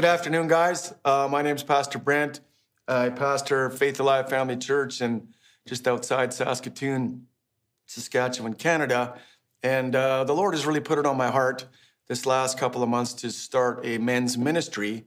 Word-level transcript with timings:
Good 0.00 0.06
afternoon, 0.06 0.46
guys. 0.46 0.94
Uh, 1.04 1.26
my 1.28 1.42
name 1.42 1.56
is 1.56 1.64
Pastor 1.64 1.98
Brent. 1.98 2.38
I 2.86 3.08
pastor 3.08 3.68
Faith 3.68 3.98
Alive 3.98 4.30
Family 4.30 4.56
Church 4.56 5.00
in 5.00 5.26
just 5.66 5.88
outside 5.88 6.32
Saskatoon, 6.32 7.26
Saskatchewan, 7.86 8.54
Canada. 8.54 9.18
And 9.64 9.96
uh, 9.96 10.22
the 10.22 10.36
Lord 10.36 10.54
has 10.54 10.66
really 10.66 10.78
put 10.78 11.00
it 11.00 11.04
on 11.04 11.16
my 11.16 11.32
heart 11.32 11.66
this 12.06 12.26
last 12.26 12.60
couple 12.60 12.80
of 12.84 12.88
months 12.88 13.12
to 13.14 13.32
start 13.32 13.84
a 13.84 13.98
men's 13.98 14.38
ministry. 14.38 15.04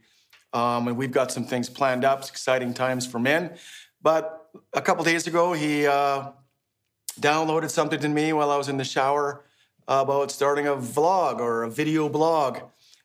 Um, 0.52 0.90
and 0.90 0.98
we've 0.98 1.10
got 1.10 1.32
some 1.32 1.46
things 1.46 1.70
planned 1.70 2.04
up, 2.04 2.20
it's 2.20 2.30
exciting 2.30 2.74
times 2.74 3.08
for 3.08 3.18
men. 3.18 3.56
But 4.02 4.50
a 4.74 4.82
couple 4.82 5.06
days 5.06 5.26
ago, 5.26 5.54
he 5.54 5.88
uh, 5.88 6.32
downloaded 7.18 7.70
something 7.70 8.02
to 8.02 8.10
me 8.10 8.34
while 8.34 8.52
I 8.52 8.58
was 8.58 8.68
in 8.68 8.76
the 8.76 8.84
shower 8.84 9.46
about 9.88 10.32
starting 10.32 10.68
a 10.68 10.76
vlog 10.76 11.40
or 11.40 11.64
a 11.64 11.70
video 11.70 12.10
blog 12.10 12.58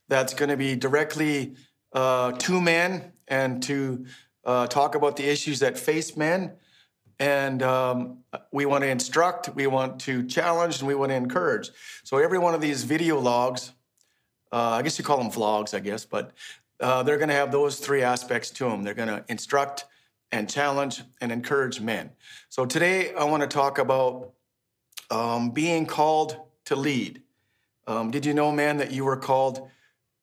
that's 0.08 0.34
going 0.34 0.48
to 0.48 0.56
be 0.56 0.74
directly 0.74 1.54
uh, 1.96 2.32
to 2.32 2.60
men 2.60 3.12
and 3.26 3.62
to 3.64 4.04
uh, 4.44 4.66
talk 4.66 4.94
about 4.94 5.16
the 5.16 5.24
issues 5.24 5.60
that 5.60 5.78
face 5.78 6.16
men. 6.16 6.52
And 7.18 7.62
um, 7.62 8.18
we 8.52 8.66
want 8.66 8.84
to 8.84 8.88
instruct, 8.88 9.48
we 9.54 9.66
want 9.66 10.00
to 10.00 10.26
challenge, 10.26 10.80
and 10.80 10.86
we 10.86 10.94
want 10.94 11.10
to 11.10 11.16
encourage. 11.16 11.70
So 12.04 12.18
every 12.18 12.38
one 12.38 12.54
of 12.54 12.60
these 12.60 12.84
video 12.84 13.18
logs, 13.18 13.72
uh, 14.52 14.72
I 14.72 14.82
guess 14.82 14.98
you 14.98 15.04
call 15.04 15.16
them 15.16 15.30
vlogs, 15.30 15.72
I 15.72 15.80
guess, 15.80 16.04
but 16.04 16.32
uh, 16.78 17.02
they're 17.02 17.16
going 17.16 17.30
to 17.30 17.34
have 17.34 17.50
those 17.50 17.78
three 17.78 18.02
aspects 18.02 18.50
to 18.50 18.68
them. 18.68 18.82
They're 18.82 18.92
going 18.92 19.08
to 19.08 19.24
instruct 19.28 19.86
and 20.30 20.50
challenge 20.50 21.02
and 21.22 21.32
encourage 21.32 21.80
men. 21.80 22.10
So 22.50 22.66
today 22.66 23.14
I 23.14 23.24
want 23.24 23.42
to 23.42 23.48
talk 23.48 23.78
about 23.78 24.32
um, 25.10 25.52
being 25.52 25.86
called 25.86 26.36
to 26.66 26.76
lead. 26.76 27.22
Um, 27.86 28.10
did 28.10 28.26
you 28.26 28.34
know, 28.34 28.52
man, 28.52 28.76
that 28.76 28.90
you 28.92 29.06
were 29.06 29.16
called 29.16 29.70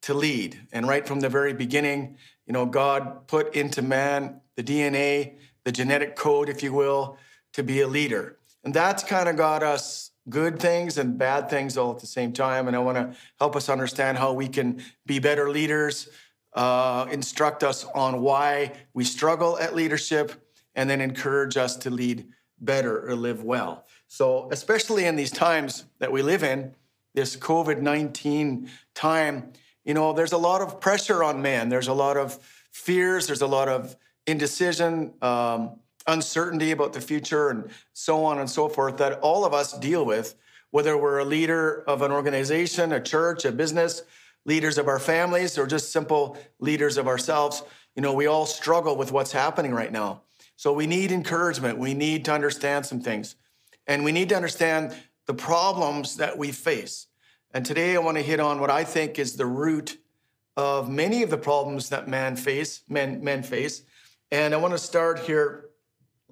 to 0.03 0.13
lead. 0.13 0.59
And 0.71 0.87
right 0.87 1.07
from 1.07 1.19
the 1.19 1.29
very 1.29 1.53
beginning, 1.53 2.17
you 2.45 2.53
know, 2.53 2.65
God 2.65 3.27
put 3.27 3.55
into 3.55 3.81
man 3.81 4.41
the 4.55 4.63
DNA, 4.63 5.35
the 5.63 5.71
genetic 5.71 6.15
code, 6.15 6.49
if 6.49 6.61
you 6.61 6.73
will, 6.73 7.17
to 7.53 7.63
be 7.63 7.81
a 7.81 7.87
leader. 7.87 8.37
And 8.63 8.73
that's 8.73 9.03
kind 9.03 9.27
of 9.27 9.35
got 9.35 9.63
us 9.63 10.11
good 10.29 10.59
things 10.59 10.97
and 10.97 11.17
bad 11.17 11.49
things 11.49 11.77
all 11.77 11.91
at 11.91 11.99
the 11.99 12.07
same 12.07 12.33
time. 12.33 12.67
And 12.67 12.75
I 12.75 12.79
want 12.79 12.97
to 12.97 13.17
help 13.39 13.55
us 13.55 13.69
understand 13.69 14.17
how 14.17 14.33
we 14.33 14.47
can 14.47 14.81
be 15.05 15.19
better 15.19 15.49
leaders, 15.49 16.09
uh, 16.53 17.07
instruct 17.11 17.63
us 17.63 17.85
on 17.95 18.21
why 18.21 18.73
we 18.93 19.03
struggle 19.03 19.57
at 19.59 19.75
leadership, 19.75 20.33
and 20.75 20.89
then 20.89 21.01
encourage 21.01 21.57
us 21.57 21.75
to 21.77 21.89
lead 21.89 22.27
better 22.59 23.09
or 23.09 23.15
live 23.15 23.43
well. 23.43 23.85
So, 24.07 24.49
especially 24.51 25.05
in 25.05 25.15
these 25.15 25.31
times 25.31 25.85
that 25.99 26.11
we 26.11 26.21
live 26.21 26.43
in, 26.43 26.75
this 27.13 27.35
COVID 27.35 27.81
19 27.81 28.69
time, 28.95 29.53
you 29.85 29.93
know, 29.93 30.13
there's 30.13 30.31
a 30.31 30.37
lot 30.37 30.61
of 30.61 30.79
pressure 30.79 31.23
on 31.23 31.41
man. 31.41 31.69
There's 31.69 31.87
a 31.87 31.93
lot 31.93 32.17
of 32.17 32.37
fears. 32.71 33.27
There's 33.27 33.41
a 33.41 33.47
lot 33.47 33.67
of 33.67 33.95
indecision, 34.25 35.13
um, 35.21 35.79
uncertainty 36.07 36.71
about 36.71 36.93
the 36.93 37.01
future, 37.01 37.49
and 37.49 37.69
so 37.93 38.23
on 38.25 38.39
and 38.39 38.49
so 38.49 38.69
forth 38.69 38.97
that 38.97 39.19
all 39.19 39.45
of 39.45 39.53
us 39.53 39.77
deal 39.77 40.05
with, 40.05 40.35
whether 40.71 40.97
we're 40.97 41.19
a 41.19 41.25
leader 41.25 41.83
of 41.87 42.01
an 42.01 42.11
organization, 42.11 42.93
a 42.93 43.01
church, 43.01 43.45
a 43.45 43.51
business, 43.51 44.03
leaders 44.45 44.77
of 44.77 44.87
our 44.87 44.99
families, 44.99 45.57
or 45.57 45.67
just 45.67 45.91
simple 45.91 46.37
leaders 46.59 46.97
of 46.97 47.07
ourselves. 47.07 47.63
You 47.95 48.01
know, 48.01 48.13
we 48.13 48.27
all 48.27 48.45
struggle 48.45 48.95
with 48.95 49.11
what's 49.11 49.31
happening 49.31 49.73
right 49.73 49.91
now. 49.91 50.21
So 50.55 50.73
we 50.73 50.87
need 50.87 51.11
encouragement. 51.11 51.77
We 51.77 51.93
need 51.93 52.25
to 52.25 52.33
understand 52.33 52.85
some 52.85 53.01
things. 53.01 53.35
And 53.87 54.03
we 54.03 54.11
need 54.11 54.29
to 54.29 54.35
understand 54.35 54.95
the 55.25 55.33
problems 55.33 56.17
that 56.17 56.37
we 56.37 56.51
face. 56.51 57.07
And 57.55 57.63
today 57.63 57.95
I 57.95 57.99
want 57.99 58.17
to 58.17 58.23
hit 58.23 58.39
on 58.39 58.59
what 58.59 58.71
I 58.71 58.83
think 58.83 59.19
is 59.19 59.35
the 59.35 59.45
root 59.45 59.99
of 60.57 60.89
many 60.89 61.21
of 61.21 61.29
the 61.29 61.37
problems 61.37 61.89
that 61.89 62.07
man 62.07 62.35
face, 62.35 62.81
men, 62.89 63.23
men 63.23 63.43
face. 63.43 63.83
And 64.31 64.55
I 64.55 64.57
want 64.57 64.73
to 64.73 64.79
start 64.79 65.19
here 65.19 65.69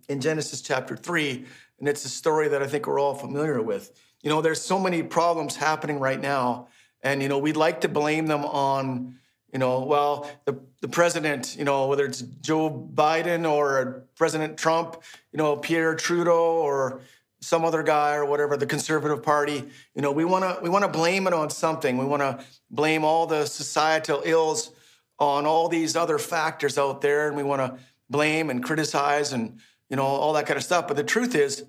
in 0.09 0.19
Genesis 0.19 0.63
chapter 0.63 0.97
3, 0.97 1.45
and 1.77 1.87
it's 1.87 2.03
a 2.05 2.09
story 2.09 2.47
that 2.47 2.63
I 2.63 2.67
think 2.67 2.87
we're 2.87 2.99
all 2.99 3.13
familiar 3.13 3.61
with. 3.61 3.91
You 4.23 4.31
know, 4.31 4.41
there's 4.41 4.61
so 4.61 4.79
many 4.79 5.03
problems 5.03 5.55
happening 5.55 5.99
right 5.99 6.19
now, 6.19 6.69
and 7.03 7.21
you 7.21 7.29
know, 7.29 7.37
we'd 7.37 7.55
like 7.55 7.81
to 7.81 7.87
blame 7.87 8.25
them 8.25 8.43
on, 8.43 9.19
you 9.53 9.59
know, 9.59 9.83
well, 9.83 10.27
the, 10.45 10.59
the 10.81 10.87
president, 10.87 11.55
you 11.55 11.65
know, 11.65 11.85
whether 11.85 12.03
it's 12.03 12.21
Joe 12.21 12.89
Biden 12.95 13.47
or 13.47 14.05
President 14.15 14.57
Trump, 14.57 15.03
you 15.31 15.37
know, 15.37 15.55
Pierre 15.55 15.93
Trudeau 15.93 16.61
or 16.63 17.01
some 17.41 17.65
other 17.65 17.81
guy 17.83 18.15
or 18.15 18.25
whatever, 18.25 18.55
the 18.55 18.67
conservative 18.67 19.23
party. 19.23 19.63
You 19.95 20.01
know, 20.01 20.11
we 20.11 20.25
want 20.25 20.43
to 20.43 20.61
we 20.61 20.69
want 20.69 20.83
to 20.83 20.87
blame 20.87 21.27
it 21.27 21.33
on 21.33 21.49
something. 21.49 21.97
We 21.97 22.05
want 22.05 22.21
to 22.21 22.43
blame 22.69 23.03
all 23.03 23.27
the 23.27 23.45
societal 23.45 24.21
ills 24.23 24.71
on 25.19 25.45
all 25.45 25.67
these 25.67 25.95
other 25.95 26.17
factors 26.17 26.77
out 26.77 27.01
there, 27.01 27.27
and 27.27 27.35
we 27.35 27.43
want 27.43 27.61
to 27.61 27.77
blame 28.09 28.49
and 28.49 28.63
criticize 28.63 29.33
and 29.33 29.59
you 29.89 29.95
know 29.95 30.03
all 30.03 30.33
that 30.33 30.45
kind 30.45 30.57
of 30.57 30.63
stuff. 30.63 30.87
But 30.87 30.97
the 30.97 31.03
truth 31.03 31.35
is, 31.35 31.65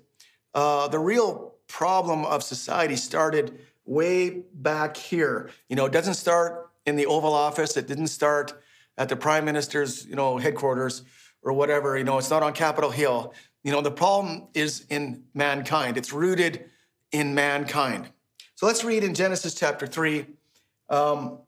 uh, 0.53 0.87
the 0.87 0.99
real 0.99 1.55
problem 1.67 2.23
of 2.25 2.43
society 2.43 2.95
started 2.95 3.59
way 3.85 4.43
back 4.53 4.95
here. 4.95 5.49
You 5.69 5.75
know, 5.75 5.85
it 5.85 5.91
doesn't 5.91 6.15
start 6.15 6.69
in 6.85 6.95
the 6.95 7.07
Oval 7.07 7.33
Office. 7.33 7.75
It 7.77 7.87
didn't 7.87 8.07
start 8.07 8.53
at 8.97 9.09
the 9.09 9.15
Prime 9.15 9.43
Minister's 9.43 10.05
you 10.05 10.15
know 10.15 10.37
headquarters 10.37 11.01
or 11.41 11.53
whatever. 11.53 11.97
You 11.97 12.03
know, 12.03 12.19
it's 12.19 12.29
not 12.29 12.43
on 12.43 12.53
Capitol 12.53 12.91
Hill. 12.91 13.33
You 13.63 13.71
know, 13.71 13.81
the 13.81 13.91
problem 13.91 14.47
is 14.53 14.85
in 14.89 15.23
mankind, 15.33 15.97
it's 15.97 16.11
rooted 16.11 16.65
in 17.11 17.33
mankind. 17.33 18.09
So 18.55 18.65
let's 18.65 18.83
read 18.83 19.03
in 19.03 19.13
Genesis 19.13 19.53
chapter 19.53 19.87
3. 19.87 20.25
Um, 20.89 21.39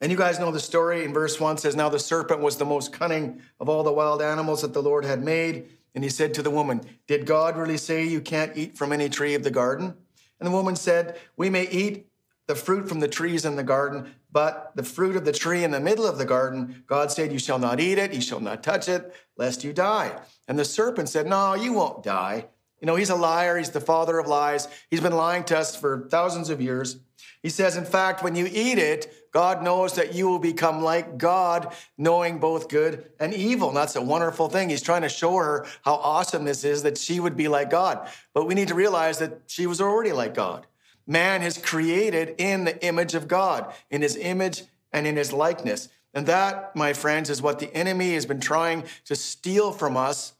and 0.00 0.12
you 0.12 0.18
guys 0.18 0.38
know 0.38 0.50
the 0.50 0.60
story 0.60 1.04
in 1.04 1.12
verse 1.12 1.40
1 1.40 1.58
says, 1.58 1.74
Now 1.74 1.88
the 1.88 1.98
serpent 1.98 2.40
was 2.40 2.56
the 2.56 2.64
most 2.64 2.92
cunning 2.92 3.40
of 3.58 3.68
all 3.68 3.82
the 3.82 3.92
wild 3.92 4.22
animals 4.22 4.62
that 4.62 4.72
the 4.72 4.82
Lord 4.82 5.04
had 5.04 5.24
made. 5.24 5.70
And 5.94 6.04
he 6.04 6.10
said 6.10 6.34
to 6.34 6.42
the 6.42 6.50
woman, 6.50 6.82
Did 7.06 7.26
God 7.26 7.56
really 7.56 7.78
say 7.78 8.06
you 8.06 8.20
can't 8.20 8.56
eat 8.56 8.76
from 8.76 8.92
any 8.92 9.08
tree 9.08 9.34
of 9.34 9.42
the 9.42 9.50
garden? 9.50 9.94
And 10.38 10.46
the 10.46 10.52
woman 10.52 10.76
said, 10.76 11.18
We 11.36 11.50
may 11.50 11.68
eat 11.68 12.07
the 12.48 12.54
fruit 12.54 12.88
from 12.88 12.98
the 12.98 13.08
trees 13.08 13.44
in 13.44 13.56
the 13.56 13.62
garden, 13.62 14.14
but 14.32 14.72
the 14.74 14.82
fruit 14.82 15.16
of 15.16 15.24
the 15.24 15.32
tree 15.32 15.64
in 15.64 15.70
the 15.70 15.78
middle 15.78 16.06
of 16.06 16.16
the 16.18 16.24
garden, 16.24 16.82
God 16.86 17.12
said, 17.12 17.30
You 17.30 17.38
shall 17.38 17.58
not 17.58 17.78
eat 17.78 17.98
it, 17.98 18.12
you 18.12 18.22
shall 18.22 18.40
not 18.40 18.62
touch 18.62 18.88
it, 18.88 19.14
lest 19.36 19.62
you 19.62 19.72
die. 19.72 20.18
And 20.48 20.58
the 20.58 20.64
serpent 20.64 21.10
said, 21.10 21.26
No, 21.26 21.54
you 21.54 21.74
won't 21.74 22.02
die. 22.02 22.46
You 22.80 22.86
know, 22.86 22.96
he's 22.96 23.10
a 23.10 23.16
liar, 23.16 23.58
he's 23.58 23.70
the 23.70 23.80
father 23.80 24.18
of 24.18 24.26
lies. 24.26 24.66
He's 24.90 25.00
been 25.00 25.16
lying 25.16 25.44
to 25.44 25.58
us 25.58 25.76
for 25.76 26.08
thousands 26.10 26.48
of 26.48 26.60
years. 26.60 27.00
He 27.42 27.50
says, 27.50 27.76
In 27.76 27.84
fact, 27.84 28.22
when 28.22 28.34
you 28.34 28.48
eat 28.50 28.78
it, 28.78 29.12
God 29.30 29.62
knows 29.62 29.94
that 29.96 30.14
you 30.14 30.26
will 30.26 30.38
become 30.38 30.82
like 30.82 31.18
God, 31.18 31.74
knowing 31.98 32.38
both 32.38 32.70
good 32.70 33.10
and 33.20 33.34
evil. 33.34 33.68
And 33.68 33.76
that's 33.76 33.96
a 33.96 34.02
wonderful 34.02 34.48
thing. 34.48 34.70
He's 34.70 34.80
trying 34.80 35.02
to 35.02 35.08
show 35.10 35.36
her 35.36 35.66
how 35.84 35.96
awesome 35.96 36.46
this 36.46 36.64
is 36.64 36.82
that 36.84 36.96
she 36.96 37.20
would 37.20 37.36
be 37.36 37.48
like 37.48 37.68
God. 37.68 38.08
But 38.32 38.46
we 38.46 38.54
need 38.54 38.68
to 38.68 38.74
realize 38.74 39.18
that 39.18 39.42
she 39.48 39.66
was 39.66 39.82
already 39.82 40.12
like 40.12 40.32
God. 40.32 40.66
Man 41.08 41.42
is 41.42 41.56
created 41.56 42.34
in 42.36 42.64
the 42.64 42.84
image 42.84 43.14
of 43.14 43.26
God, 43.26 43.72
in 43.90 44.02
his 44.02 44.14
image 44.14 44.64
and 44.92 45.06
in 45.06 45.16
his 45.16 45.32
likeness. 45.32 45.88
And 46.12 46.26
that, 46.26 46.76
my 46.76 46.92
friends, 46.92 47.30
is 47.30 47.40
what 47.40 47.58
the 47.58 47.74
enemy 47.74 48.12
has 48.12 48.26
been 48.26 48.40
trying 48.40 48.84
to 49.06 49.16
steal 49.16 49.72
from 49.72 49.96
us 49.96 50.34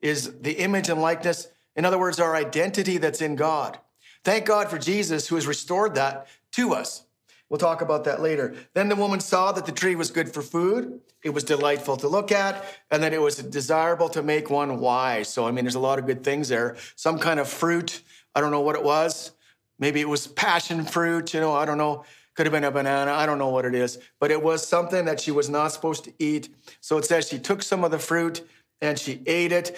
is 0.00 0.38
the 0.40 0.52
image 0.52 0.88
and 0.88 1.02
likeness. 1.02 1.48
In 1.74 1.84
other 1.84 1.98
words, 1.98 2.20
our 2.20 2.36
identity 2.36 2.98
that's 2.98 3.20
in 3.20 3.34
God. 3.34 3.78
Thank 4.24 4.46
God 4.46 4.68
for 4.68 4.78
Jesus 4.78 5.26
who 5.26 5.34
has 5.34 5.46
restored 5.46 5.96
that 5.96 6.28
to 6.52 6.72
us. 6.72 7.02
We'll 7.48 7.58
talk 7.58 7.80
about 7.80 8.04
that 8.04 8.20
later. 8.20 8.54
Then 8.74 8.88
the 8.88 8.96
woman 8.96 9.20
saw 9.20 9.52
that 9.52 9.66
the 9.66 9.72
tree 9.72 9.94
was 9.94 10.10
good 10.10 10.32
for 10.32 10.42
food, 10.42 11.00
it 11.22 11.30
was 11.30 11.44
delightful 11.44 11.96
to 11.98 12.08
look 12.08 12.30
at, 12.30 12.64
and 12.90 13.02
that 13.02 13.12
it 13.12 13.20
was 13.20 13.36
desirable 13.36 14.08
to 14.10 14.22
make 14.22 14.50
one 14.50 14.78
wise. 14.78 15.28
So, 15.28 15.46
I 15.46 15.50
mean, 15.50 15.64
there's 15.64 15.76
a 15.76 15.80
lot 15.80 15.98
of 15.98 16.06
good 16.06 16.22
things 16.22 16.48
there. 16.48 16.76
Some 16.94 17.18
kind 17.18 17.40
of 17.40 17.48
fruit, 17.48 18.02
I 18.34 18.40
don't 18.40 18.50
know 18.50 18.60
what 18.60 18.76
it 18.76 18.82
was. 18.82 19.32
Maybe 19.78 20.00
it 20.00 20.08
was 20.08 20.26
passion 20.26 20.84
fruit, 20.84 21.34
you 21.34 21.40
know, 21.40 21.54
I 21.54 21.64
don't 21.64 21.78
know. 21.78 22.04
Could 22.34 22.46
have 22.46 22.52
been 22.52 22.64
a 22.64 22.70
banana, 22.70 23.12
I 23.12 23.24
don't 23.24 23.38
know 23.38 23.48
what 23.48 23.64
it 23.64 23.74
is. 23.74 23.98
But 24.20 24.30
it 24.30 24.42
was 24.42 24.66
something 24.66 25.06
that 25.06 25.20
she 25.20 25.30
was 25.30 25.48
not 25.48 25.72
supposed 25.72 26.04
to 26.04 26.12
eat. 26.18 26.50
So 26.80 26.98
it 26.98 27.06
says 27.06 27.28
she 27.28 27.38
took 27.38 27.62
some 27.62 27.82
of 27.82 27.90
the 27.90 27.98
fruit 27.98 28.46
and 28.82 28.98
she 28.98 29.22
ate 29.26 29.52
it. 29.52 29.76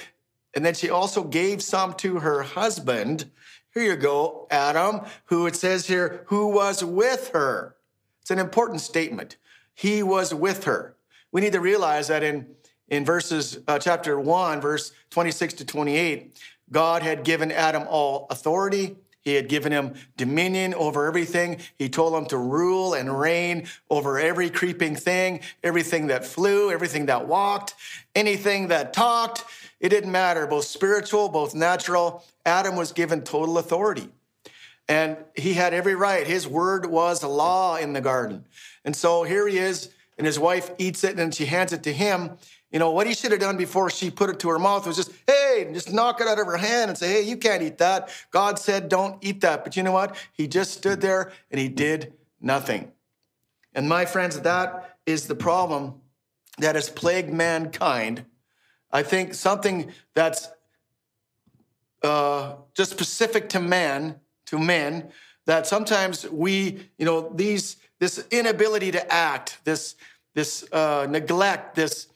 And 0.54 0.64
then 0.64 0.74
she 0.74 0.90
also 0.90 1.22
gave 1.22 1.62
some 1.62 1.94
to 1.94 2.18
her 2.18 2.42
husband. 2.42 3.30
Here 3.72 3.84
you 3.84 3.96
go, 3.96 4.48
Adam, 4.50 5.02
who 5.26 5.46
it 5.46 5.54
says 5.54 5.86
here, 5.86 6.24
who 6.26 6.48
was 6.48 6.82
with 6.82 7.28
her. 7.28 7.76
It's 8.22 8.30
an 8.30 8.40
important 8.40 8.80
statement. 8.80 9.36
He 9.72 10.02
was 10.02 10.34
with 10.34 10.64
her. 10.64 10.96
We 11.30 11.40
need 11.40 11.52
to 11.52 11.60
realize 11.60 12.08
that 12.08 12.24
in, 12.24 12.46
in 12.88 13.04
verses, 13.04 13.60
uh, 13.68 13.78
chapter 13.78 14.18
1, 14.18 14.60
verse 14.60 14.90
26 15.10 15.54
to 15.54 15.64
28, 15.64 16.36
God 16.72 17.02
had 17.02 17.22
given 17.22 17.52
Adam 17.52 17.84
all 17.88 18.26
authority 18.30 18.96
he 19.20 19.34
had 19.34 19.48
given 19.48 19.72
him 19.72 19.94
dominion 20.16 20.74
over 20.74 21.06
everything. 21.06 21.58
He 21.76 21.88
told 21.88 22.14
him 22.14 22.26
to 22.26 22.38
rule 22.38 22.94
and 22.94 23.18
reign 23.18 23.66
over 23.90 24.18
every 24.18 24.48
creeping 24.50 24.96
thing, 24.96 25.40
everything 25.62 26.06
that 26.06 26.24
flew, 26.24 26.70
everything 26.70 27.06
that 27.06 27.26
walked, 27.26 27.74
anything 28.14 28.68
that 28.68 28.92
talked. 28.92 29.44
It 29.80 29.90
didn't 29.90 30.12
matter, 30.12 30.46
both 30.46 30.64
spiritual, 30.64 31.28
both 31.28 31.54
natural. 31.54 32.24
Adam 32.46 32.76
was 32.76 32.92
given 32.92 33.22
total 33.22 33.58
authority. 33.58 34.08
And 34.88 35.18
he 35.34 35.52
had 35.52 35.74
every 35.74 35.94
right. 35.94 36.26
His 36.26 36.48
word 36.48 36.86
was 36.86 37.22
law 37.22 37.76
in 37.76 37.92
the 37.92 38.00
garden. 38.00 38.46
And 38.84 38.96
so 38.96 39.22
here 39.22 39.46
he 39.46 39.58
is, 39.58 39.90
and 40.16 40.26
his 40.26 40.38
wife 40.38 40.70
eats 40.78 41.04
it 41.04 41.18
and 41.18 41.34
she 41.34 41.44
hands 41.44 41.72
it 41.72 41.82
to 41.82 41.92
him. 41.92 42.38
You 42.70 42.78
know, 42.78 42.90
what 42.90 43.06
he 43.06 43.14
should 43.14 43.30
have 43.30 43.40
done 43.40 43.56
before 43.56 43.88
she 43.88 44.10
put 44.10 44.28
it 44.28 44.38
to 44.40 44.50
her 44.50 44.58
mouth 44.58 44.86
was 44.86 44.96
just, 44.96 45.12
hey, 45.26 45.70
just 45.72 45.92
knock 45.92 46.20
it 46.20 46.28
out 46.28 46.38
of 46.38 46.46
her 46.46 46.58
hand 46.58 46.90
and 46.90 46.98
say, 46.98 47.12
hey, 47.12 47.22
you 47.22 47.36
can't 47.36 47.62
eat 47.62 47.78
that. 47.78 48.10
God 48.30 48.58
said, 48.58 48.88
don't 48.90 49.22
eat 49.24 49.40
that. 49.40 49.64
But 49.64 49.76
you 49.76 49.82
know 49.82 49.92
what? 49.92 50.16
He 50.32 50.46
just 50.46 50.72
stood 50.72 51.00
there 51.00 51.32
and 51.50 51.58
he 51.58 51.68
did 51.68 52.12
nothing. 52.40 52.92
And 53.74 53.88
my 53.88 54.04
friends, 54.04 54.40
that 54.40 54.98
is 55.06 55.28
the 55.28 55.34
problem 55.34 55.94
that 56.58 56.74
has 56.74 56.90
plagued 56.90 57.32
mankind. 57.32 58.24
I 58.90 59.02
think 59.02 59.34
something 59.34 59.92
that's 60.14 60.48
uh, 62.02 62.56
just 62.74 62.90
specific 62.90 63.48
to 63.50 63.60
man, 63.60 64.16
to 64.46 64.58
men, 64.58 65.10
that 65.46 65.66
sometimes 65.66 66.28
we, 66.28 66.90
you 66.98 67.06
know, 67.06 67.32
these 67.34 67.76
this 67.98 68.24
inability 68.30 68.92
to 68.92 69.12
act, 69.12 69.58
this 69.64 69.96
this 70.34 70.70
uh, 70.72 71.06
neglect, 71.08 71.74
this 71.74 72.08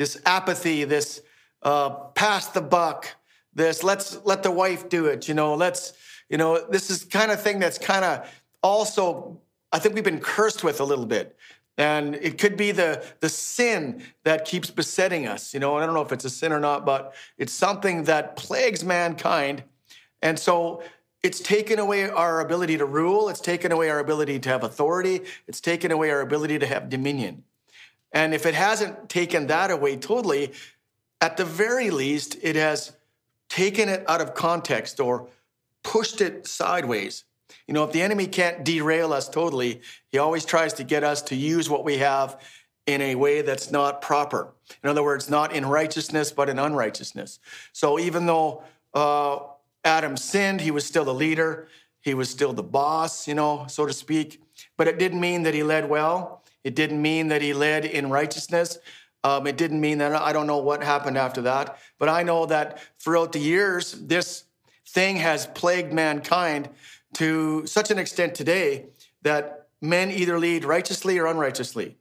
this 0.00 0.18
apathy, 0.24 0.84
this 0.84 1.20
uh, 1.62 1.90
pass 1.90 2.46
the 2.46 2.62
buck, 2.62 3.06
this 3.54 3.82
let's 3.84 4.18
let 4.24 4.42
the 4.42 4.50
wife 4.50 4.88
do 4.88 5.04
it, 5.04 5.28
you 5.28 5.34
know, 5.34 5.54
let's, 5.54 5.92
you 6.30 6.38
know, 6.38 6.66
this 6.70 6.88
is 6.88 7.04
kind 7.04 7.30
of 7.30 7.42
thing 7.42 7.58
that's 7.58 7.76
kind 7.76 8.02
of 8.02 8.26
also 8.62 9.38
I 9.70 9.78
think 9.78 9.94
we've 9.94 10.02
been 10.02 10.20
cursed 10.20 10.64
with 10.64 10.80
a 10.80 10.84
little 10.84 11.04
bit. 11.04 11.36
And 11.76 12.14
it 12.14 12.38
could 12.38 12.56
be 12.56 12.72
the, 12.72 13.04
the 13.20 13.28
sin 13.28 14.02
that 14.24 14.46
keeps 14.46 14.70
besetting 14.70 15.26
us, 15.26 15.52
you 15.52 15.60
know, 15.60 15.74
and 15.74 15.82
I 15.82 15.86
don't 15.86 15.94
know 15.94 16.00
if 16.00 16.12
it's 16.12 16.24
a 16.24 16.30
sin 16.30 16.50
or 16.50 16.60
not, 16.60 16.86
but 16.86 17.14
it's 17.36 17.52
something 17.52 18.04
that 18.04 18.36
plagues 18.36 18.82
mankind. 18.82 19.64
And 20.22 20.38
so 20.38 20.82
it's 21.22 21.40
taken 21.40 21.78
away 21.78 22.08
our 22.08 22.40
ability 22.40 22.78
to 22.78 22.86
rule, 22.86 23.28
it's 23.28 23.40
taken 23.40 23.70
away 23.70 23.90
our 23.90 23.98
ability 23.98 24.38
to 24.40 24.48
have 24.48 24.64
authority, 24.64 25.20
it's 25.46 25.60
taken 25.60 25.92
away 25.92 26.10
our 26.10 26.22
ability 26.22 26.58
to 26.58 26.66
have 26.66 26.88
dominion. 26.88 27.44
And 28.12 28.34
if 28.34 28.46
it 28.46 28.54
hasn't 28.54 29.08
taken 29.08 29.46
that 29.48 29.70
away 29.70 29.96
totally, 29.96 30.52
at 31.20 31.36
the 31.36 31.44
very 31.44 31.90
least, 31.90 32.36
it 32.42 32.56
has 32.56 32.92
taken 33.48 33.88
it 33.88 34.08
out 34.08 34.20
of 34.20 34.34
context 34.34 35.00
or 35.00 35.28
pushed 35.82 36.20
it 36.20 36.46
sideways. 36.46 37.24
You 37.66 37.74
know, 37.74 37.84
if 37.84 37.92
the 37.92 38.02
enemy 38.02 38.26
can't 38.26 38.64
derail 38.64 39.12
us 39.12 39.28
totally, 39.28 39.80
he 40.08 40.18
always 40.18 40.44
tries 40.44 40.74
to 40.74 40.84
get 40.84 41.04
us 41.04 41.22
to 41.22 41.36
use 41.36 41.68
what 41.68 41.84
we 41.84 41.98
have 41.98 42.40
in 42.86 43.00
a 43.00 43.14
way 43.14 43.42
that's 43.42 43.70
not 43.70 44.02
proper. 44.02 44.52
In 44.82 44.90
other 44.90 45.02
words, 45.02 45.28
not 45.28 45.52
in 45.54 45.66
righteousness, 45.66 46.32
but 46.32 46.48
in 46.48 46.58
unrighteousness. 46.58 47.38
So 47.72 47.98
even 47.98 48.26
though 48.26 48.64
uh, 48.94 49.40
Adam 49.84 50.16
sinned, 50.16 50.60
he 50.60 50.70
was 50.70 50.84
still 50.84 51.04
the 51.04 51.14
leader, 51.14 51.68
he 52.00 52.14
was 52.14 52.30
still 52.30 52.52
the 52.52 52.62
boss, 52.62 53.28
you 53.28 53.34
know, 53.34 53.66
so 53.68 53.86
to 53.86 53.92
speak. 53.92 54.40
But 54.76 54.88
it 54.88 54.98
didn't 54.98 55.20
mean 55.20 55.42
that 55.42 55.54
he 55.54 55.62
led 55.62 55.88
well. 55.88 56.39
It 56.64 56.74
didn't 56.74 57.00
mean 57.00 57.28
that 57.28 57.42
he 57.42 57.52
led 57.52 57.84
in 57.84 58.10
righteousness. 58.10 58.78
Um, 59.22 59.46
it 59.46 59.56
didn't 59.56 59.80
mean 59.80 59.98
that 59.98 60.14
I 60.14 60.32
don't 60.32 60.46
know 60.46 60.58
what 60.58 60.82
happened 60.82 61.18
after 61.18 61.42
that, 61.42 61.78
but 61.98 62.08
I 62.08 62.22
know 62.22 62.46
that 62.46 62.78
throughout 62.98 63.32
the 63.32 63.38
years, 63.38 63.92
this 63.92 64.44
thing 64.88 65.16
has 65.16 65.46
plagued 65.46 65.92
mankind 65.92 66.68
to 67.14 67.66
such 67.66 67.90
an 67.90 67.98
extent 67.98 68.34
today 68.34 68.86
that 69.22 69.68
men 69.80 70.10
either 70.10 70.38
lead 70.38 70.64
righteously 70.64 71.18
or 71.18 71.26
unrighteously. 71.26 71.96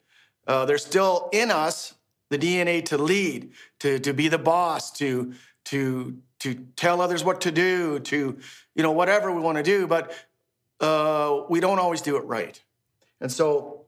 Uh, 0.48 0.66
there's 0.66 0.86
still 0.86 1.30
in 1.32 1.52
us 1.52 1.96
the 2.30 2.38
DNA 2.38 2.84
to 2.86 2.98
lead, 2.98 3.52
to, 3.80 4.00
to 4.00 4.14
be 4.14 4.28
the 4.28 4.38
boss, 4.38 4.92
to, 4.92 5.34
to, 5.66 6.18
to 6.40 6.56
tell 6.76 7.02
others 7.02 7.24
what 7.24 7.42
to 7.42 7.52
do, 7.52 8.00
to, 8.00 8.38
you 8.76 8.84
know, 8.84 8.92
whatever 8.92 9.32
we 9.32 9.42
want 9.42 9.58
to 9.58 9.64
do, 9.64 9.88
but 9.88 10.14
uh, 10.80 11.42
we 11.50 11.60
don't 11.60 11.80
always 11.80 12.02
do 12.02 12.18
it 12.18 12.24
right. 12.26 12.62
And 13.20 13.32
so 13.32 13.79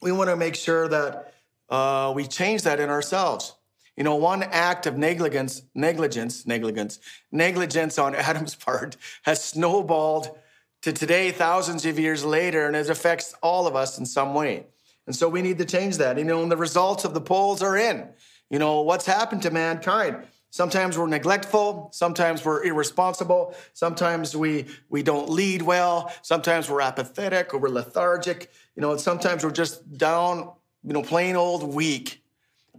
we 0.00 0.12
want 0.12 0.30
to 0.30 0.36
make 0.36 0.54
sure 0.54 0.88
that 0.88 1.34
uh, 1.68 2.12
we 2.14 2.26
change 2.26 2.62
that 2.62 2.80
in 2.80 2.90
ourselves. 2.90 3.54
You 3.96 4.04
know, 4.04 4.16
one 4.16 4.42
act 4.42 4.86
of 4.86 4.98
negligence, 4.98 5.62
negligence, 5.74 6.46
negligence, 6.46 6.98
negligence 7.32 7.98
on 7.98 8.14
Adam's 8.14 8.54
part 8.54 8.96
has 9.22 9.42
snowballed 9.42 10.38
to 10.82 10.92
today, 10.92 11.30
thousands 11.30 11.86
of 11.86 11.98
years 11.98 12.24
later, 12.24 12.66
and 12.66 12.76
it 12.76 12.90
affects 12.90 13.34
all 13.42 13.66
of 13.66 13.74
us 13.74 13.98
in 13.98 14.06
some 14.06 14.34
way. 14.34 14.66
And 15.06 15.16
so 15.16 15.28
we 15.28 15.40
need 15.40 15.58
to 15.58 15.64
change 15.64 15.96
that. 15.96 16.18
You 16.18 16.24
know, 16.24 16.42
and 16.42 16.52
the 16.52 16.56
results 16.56 17.04
of 17.04 17.14
the 17.14 17.20
polls 17.20 17.62
are 17.62 17.76
in. 17.76 18.08
You 18.50 18.58
know, 18.58 18.82
what's 18.82 19.06
happened 19.06 19.42
to 19.42 19.50
mankind? 19.50 20.26
Sometimes 20.50 20.96
we're 20.96 21.08
neglectful, 21.08 21.90
sometimes 21.92 22.44
we're 22.44 22.64
irresponsible, 22.64 23.54
sometimes 23.74 24.34
we 24.34 24.66
we 24.88 25.02
don't 25.02 25.28
lead 25.28 25.62
well, 25.62 26.10
sometimes 26.22 26.70
we're 26.70 26.80
apathetic 26.80 27.52
or 27.52 27.58
we're 27.58 27.68
lethargic, 27.68 28.50
you 28.76 28.82
know, 28.82 28.96
sometimes 28.96 29.42
we're 29.42 29.50
just 29.50 29.96
down, 29.96 30.50
you 30.84 30.92
know, 30.92 31.02
plain 31.02 31.34
old 31.34 31.74
weak. 31.74 32.22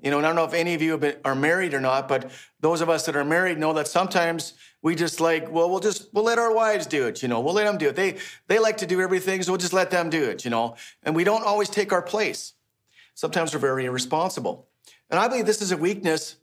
You 0.03 0.11
know, 0.11 0.17
and 0.17 0.27
I 0.27 0.29
don't 0.29 0.35
know 0.35 0.45
if 0.45 0.53
any 0.53 0.75
of 0.75 0.81
you 0.81 0.95
been, 0.99 1.15
are 1.25 1.33
married 1.33 1.73
or 1.73 1.81
not, 1.81 2.07
but 2.07 2.29
those 2.59 2.81
of 2.81 2.89
us 2.89 3.07
that 3.07 3.15
are 3.15 3.25
married 3.25 3.57
know 3.57 3.73
that 3.73 3.87
sometimes 3.87 4.53
we 4.83 4.93
just 4.93 5.19
like, 5.19 5.49
well, 5.51 5.69
we'll 5.69 5.79
just 5.79 6.13
we'll 6.13 6.23
let 6.23 6.37
our 6.37 6.53
wives 6.53 6.85
do 6.85 7.07
it. 7.07 7.23
You 7.23 7.27
know, 7.27 7.39
we'll 7.39 7.55
let 7.55 7.65
them 7.65 7.79
do 7.79 7.89
it. 7.89 7.95
They 7.95 8.17
they 8.47 8.59
like 8.59 8.77
to 8.77 8.85
do 8.85 9.01
everything, 9.01 9.41
so 9.41 9.51
we'll 9.51 9.57
just 9.57 9.73
let 9.73 9.89
them 9.89 10.11
do 10.11 10.23
it. 10.23 10.45
You 10.45 10.51
know, 10.51 10.75
and 11.01 11.15
we 11.15 11.23
don't 11.23 11.43
always 11.43 11.67
take 11.67 11.91
our 11.91 12.03
place. 12.03 12.53
Sometimes 13.15 13.53
we're 13.55 13.59
very 13.59 13.85
irresponsible, 13.85 14.67
and 15.09 15.19
I 15.19 15.27
believe 15.27 15.47
this 15.47 15.63
is 15.63 15.71
a 15.71 15.77
weakness, 15.77 16.35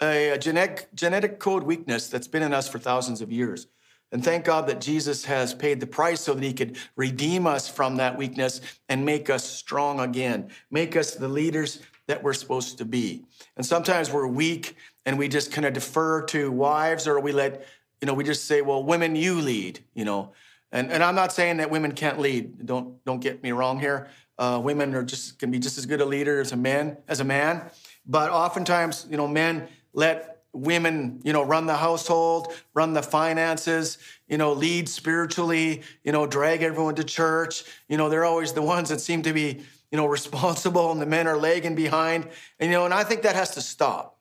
a, 0.00 0.30
a 0.30 0.38
genetic 0.38 0.88
genetic 0.94 1.40
code 1.40 1.64
weakness 1.64 2.06
that's 2.06 2.28
been 2.28 2.44
in 2.44 2.54
us 2.54 2.68
for 2.68 2.78
thousands 2.78 3.20
of 3.20 3.32
years. 3.32 3.66
And 4.12 4.22
thank 4.22 4.44
God 4.44 4.66
that 4.66 4.80
Jesus 4.80 5.24
has 5.24 5.54
paid 5.54 5.80
the 5.80 5.86
price 5.86 6.20
so 6.20 6.34
that 6.34 6.44
he 6.44 6.52
could 6.52 6.76
redeem 6.96 7.46
us 7.46 7.66
from 7.66 7.96
that 7.96 8.16
weakness 8.16 8.60
and 8.90 9.04
make 9.04 9.30
us 9.30 9.42
strong 9.42 10.00
again, 10.00 10.50
make 10.70 10.96
us 10.96 11.14
the 11.14 11.28
leaders 11.28 11.80
that 12.06 12.22
we're 12.22 12.34
supposed 12.34 12.76
to 12.78 12.84
be. 12.84 13.24
And 13.56 13.64
sometimes 13.64 14.12
we're 14.12 14.26
weak 14.26 14.76
and 15.06 15.18
we 15.18 15.28
just 15.28 15.50
kind 15.50 15.66
of 15.66 15.72
defer 15.72 16.22
to 16.26 16.52
wives 16.52 17.08
or 17.08 17.18
we 17.20 17.32
let, 17.32 17.66
you 18.02 18.06
know, 18.06 18.12
we 18.12 18.22
just 18.22 18.44
say, 18.44 18.60
well, 18.60 18.84
women, 18.84 19.16
you 19.16 19.40
lead, 19.40 19.80
you 19.94 20.04
know. 20.04 20.32
And, 20.72 20.92
and 20.92 21.02
I'm 21.02 21.14
not 21.14 21.32
saying 21.32 21.56
that 21.58 21.70
women 21.70 21.92
can't 21.92 22.18
lead. 22.18 22.66
Don't, 22.66 23.02
don't 23.04 23.20
get 23.20 23.42
me 23.42 23.52
wrong 23.52 23.80
here. 23.80 24.08
Uh, 24.38 24.60
women 24.62 24.94
are 24.94 25.02
just 25.02 25.38
can 25.38 25.50
be 25.50 25.58
just 25.58 25.78
as 25.78 25.86
good 25.86 26.00
a 26.00 26.04
leader 26.04 26.40
as 26.40 26.52
a 26.52 26.56
man, 26.56 26.96
as 27.08 27.20
a 27.20 27.24
man. 27.24 27.70
But 28.06 28.30
oftentimes, 28.30 29.06
you 29.10 29.16
know, 29.16 29.28
men 29.28 29.68
let 29.92 30.41
women, 30.52 31.20
you 31.24 31.32
know, 31.32 31.42
run 31.42 31.66
the 31.66 31.76
household, 31.76 32.52
run 32.74 32.92
the 32.92 33.02
finances, 33.02 33.98
you 34.28 34.36
know, 34.36 34.52
lead 34.52 34.88
spiritually, 34.88 35.82
you 36.04 36.12
know, 36.12 36.26
drag 36.26 36.62
everyone 36.62 36.94
to 36.96 37.04
church. 37.04 37.64
You 37.88 37.96
know, 37.96 38.08
they're 38.08 38.24
always 38.24 38.52
the 38.52 38.62
ones 38.62 38.90
that 38.90 39.00
seem 39.00 39.22
to 39.22 39.32
be, 39.32 39.62
you 39.90 39.96
know, 39.96 40.06
responsible 40.18 40.92
and 40.92 41.00
the 41.00 41.06
men 41.06 41.26
are 41.26 41.36
lagging 41.36 41.74
behind. 41.74 42.28
And, 42.60 42.70
you 42.70 42.76
know, 42.76 42.84
and 42.84 42.94
I 42.94 43.04
think 43.04 43.22
that 43.22 43.34
has 43.34 43.52
to 43.52 43.60
stop. 43.60 44.18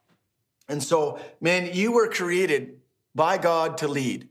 And 0.69 0.81
so, 0.81 1.19
man, 1.41 1.71
you 1.73 1.91
were 1.91 2.07
created 2.07 2.77
by 3.13 3.38
God 3.38 3.77
to 3.79 3.88
lead. 3.88 4.29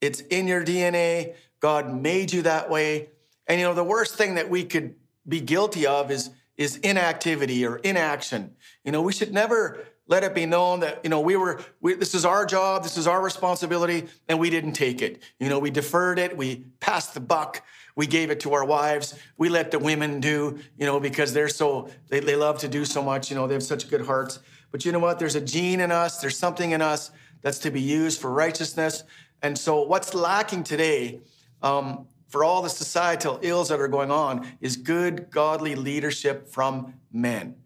It's 0.00 0.20
in 0.20 0.46
your 0.46 0.64
DNA. 0.64 1.34
God 1.60 1.92
made 1.92 2.32
you 2.32 2.42
that 2.42 2.70
way. 2.70 3.08
And, 3.48 3.58
you 3.60 3.66
know, 3.66 3.74
the 3.74 3.84
worst 3.84 4.14
thing 4.14 4.36
that 4.36 4.48
we 4.48 4.64
could 4.64 4.94
be 5.26 5.40
guilty 5.40 5.86
of 5.86 6.10
is, 6.10 6.30
is 6.56 6.76
inactivity 6.76 7.66
or 7.66 7.76
inaction. 7.76 8.54
You 8.84 8.92
know, 8.92 9.02
we 9.02 9.12
should 9.12 9.32
never 9.32 9.84
let 10.12 10.24
it 10.24 10.34
be 10.34 10.44
known 10.44 10.80
that 10.80 11.00
you 11.02 11.08
know 11.08 11.20
we 11.20 11.36
were 11.36 11.58
we, 11.80 11.94
this 11.94 12.14
is 12.14 12.26
our 12.26 12.44
job 12.44 12.82
this 12.82 12.98
is 12.98 13.06
our 13.06 13.22
responsibility 13.22 14.06
and 14.28 14.38
we 14.38 14.50
didn't 14.50 14.74
take 14.74 15.00
it. 15.00 15.22
You 15.40 15.48
know 15.48 15.58
we 15.58 15.70
deferred 15.70 16.18
it 16.18 16.36
we 16.36 16.66
passed 16.80 17.14
the 17.14 17.20
buck 17.20 17.64
we 17.96 18.06
gave 18.06 18.30
it 18.30 18.38
to 18.40 18.52
our 18.52 18.62
wives 18.62 19.18
we 19.38 19.48
let 19.48 19.70
the 19.70 19.78
women 19.78 20.20
do 20.20 20.58
you 20.76 20.84
know 20.84 21.00
because 21.00 21.32
they're 21.32 21.48
so 21.48 21.88
they, 22.10 22.20
they 22.20 22.36
love 22.36 22.58
to 22.58 22.68
do 22.68 22.84
so 22.84 23.02
much 23.02 23.30
you 23.30 23.36
know 23.36 23.46
they 23.46 23.54
have 23.54 23.62
such 23.62 23.88
good 23.88 24.04
hearts. 24.04 24.40
But 24.70 24.84
you 24.84 24.92
know 24.92 24.98
what? 24.98 25.18
There's 25.18 25.34
a 25.34 25.40
gene 25.40 25.80
in 25.80 25.90
us 25.90 26.20
there's 26.20 26.38
something 26.38 26.72
in 26.72 26.82
us 26.82 27.10
that's 27.40 27.60
to 27.60 27.70
be 27.70 27.80
used 27.80 28.20
for 28.20 28.30
righteousness. 28.30 29.04
And 29.40 29.56
so 29.56 29.82
what's 29.82 30.12
lacking 30.12 30.64
today 30.64 31.20
um, 31.62 32.06
for 32.28 32.44
all 32.44 32.60
the 32.60 32.68
societal 32.68 33.38
ills 33.40 33.70
that 33.70 33.80
are 33.80 33.88
going 33.88 34.10
on 34.10 34.46
is 34.60 34.76
good 34.76 35.30
godly 35.30 35.74
leadership 35.74 36.48
from 36.48 36.92
men 37.10 37.61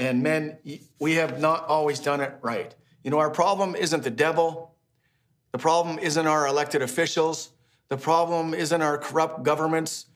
and 0.00 0.22
men, 0.22 0.56
we 0.98 1.16
have 1.16 1.40
not 1.40 1.66
always 1.66 2.00
done 2.00 2.22
it 2.22 2.32
right. 2.40 2.74
You 3.04 3.10
know, 3.10 3.18
our 3.18 3.28
problem 3.30 3.76
isn't 3.76 4.02
the 4.02 4.10
devil. 4.10 4.74
The 5.52 5.58
problem 5.58 5.98
isn't 5.98 6.26
our 6.26 6.46
elected 6.46 6.80
officials. 6.80 7.50
The 7.90 7.98
problem 7.98 8.54
isn't 8.54 8.80
our 8.80 8.96
corrupt 8.96 9.42
governments 9.42 10.06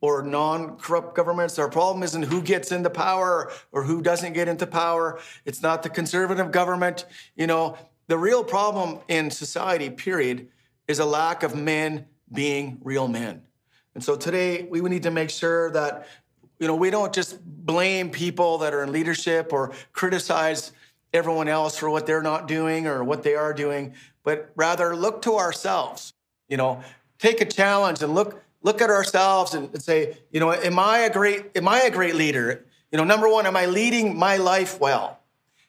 or 0.00 0.22
non 0.22 0.76
corrupt 0.76 1.14
governments. 1.14 1.56
Our 1.56 1.68
problem 1.68 2.02
isn't 2.02 2.24
who 2.24 2.42
gets 2.42 2.72
into 2.72 2.90
power 2.90 3.52
or 3.70 3.84
who 3.84 4.02
doesn't 4.02 4.32
get 4.32 4.48
into 4.48 4.66
power. 4.66 5.20
It's 5.44 5.62
not 5.62 5.84
the 5.84 5.88
conservative 5.88 6.50
government. 6.50 7.06
You 7.36 7.46
know, 7.46 7.78
the 8.08 8.18
real 8.18 8.42
problem 8.42 8.98
in 9.06 9.30
society, 9.30 9.88
period, 9.88 10.48
is 10.88 10.98
a 10.98 11.04
lack 11.04 11.44
of 11.44 11.54
men 11.54 12.06
being 12.32 12.78
real 12.82 13.06
men. 13.06 13.42
And 13.94 14.02
so 14.02 14.16
today 14.16 14.64
we 14.64 14.80
need 14.80 15.04
to 15.04 15.12
make 15.12 15.30
sure 15.30 15.70
that 15.70 16.08
you 16.58 16.66
know, 16.66 16.74
we 16.74 16.90
don't 16.90 17.12
just 17.12 17.38
blame 17.44 18.10
people 18.10 18.58
that 18.58 18.74
are 18.74 18.82
in 18.82 18.92
leadership 18.92 19.52
or 19.52 19.72
criticize 19.92 20.72
everyone 21.12 21.48
else 21.48 21.76
for 21.76 21.88
what 21.88 22.06
they're 22.06 22.22
not 22.22 22.48
doing 22.48 22.86
or 22.86 23.02
what 23.04 23.22
they 23.22 23.34
are 23.34 23.52
doing, 23.52 23.94
but 24.24 24.50
rather 24.56 24.94
look 24.96 25.22
to 25.22 25.36
ourselves. 25.36 26.14
You 26.48 26.56
know, 26.56 26.82
take 27.18 27.40
a 27.40 27.44
challenge 27.44 28.02
and 28.02 28.14
look 28.14 28.42
look 28.62 28.82
at 28.82 28.90
ourselves 28.90 29.54
and, 29.54 29.80
say, 29.80 30.18
you 30.32 30.40
know, 30.40 30.52
am 30.52 30.78
I 30.78 30.98
a 31.00 31.12
great 31.12 31.56
am 31.56 31.68
I 31.68 31.82
a 31.82 31.90
great 31.90 32.14
leader? 32.14 32.64
You 32.90 32.98
know, 32.98 33.04
number 33.04 33.28
one, 33.28 33.46
am 33.46 33.56
I 33.56 33.66
leading 33.66 34.18
my 34.18 34.36
life 34.36 34.80
well? 34.80 35.20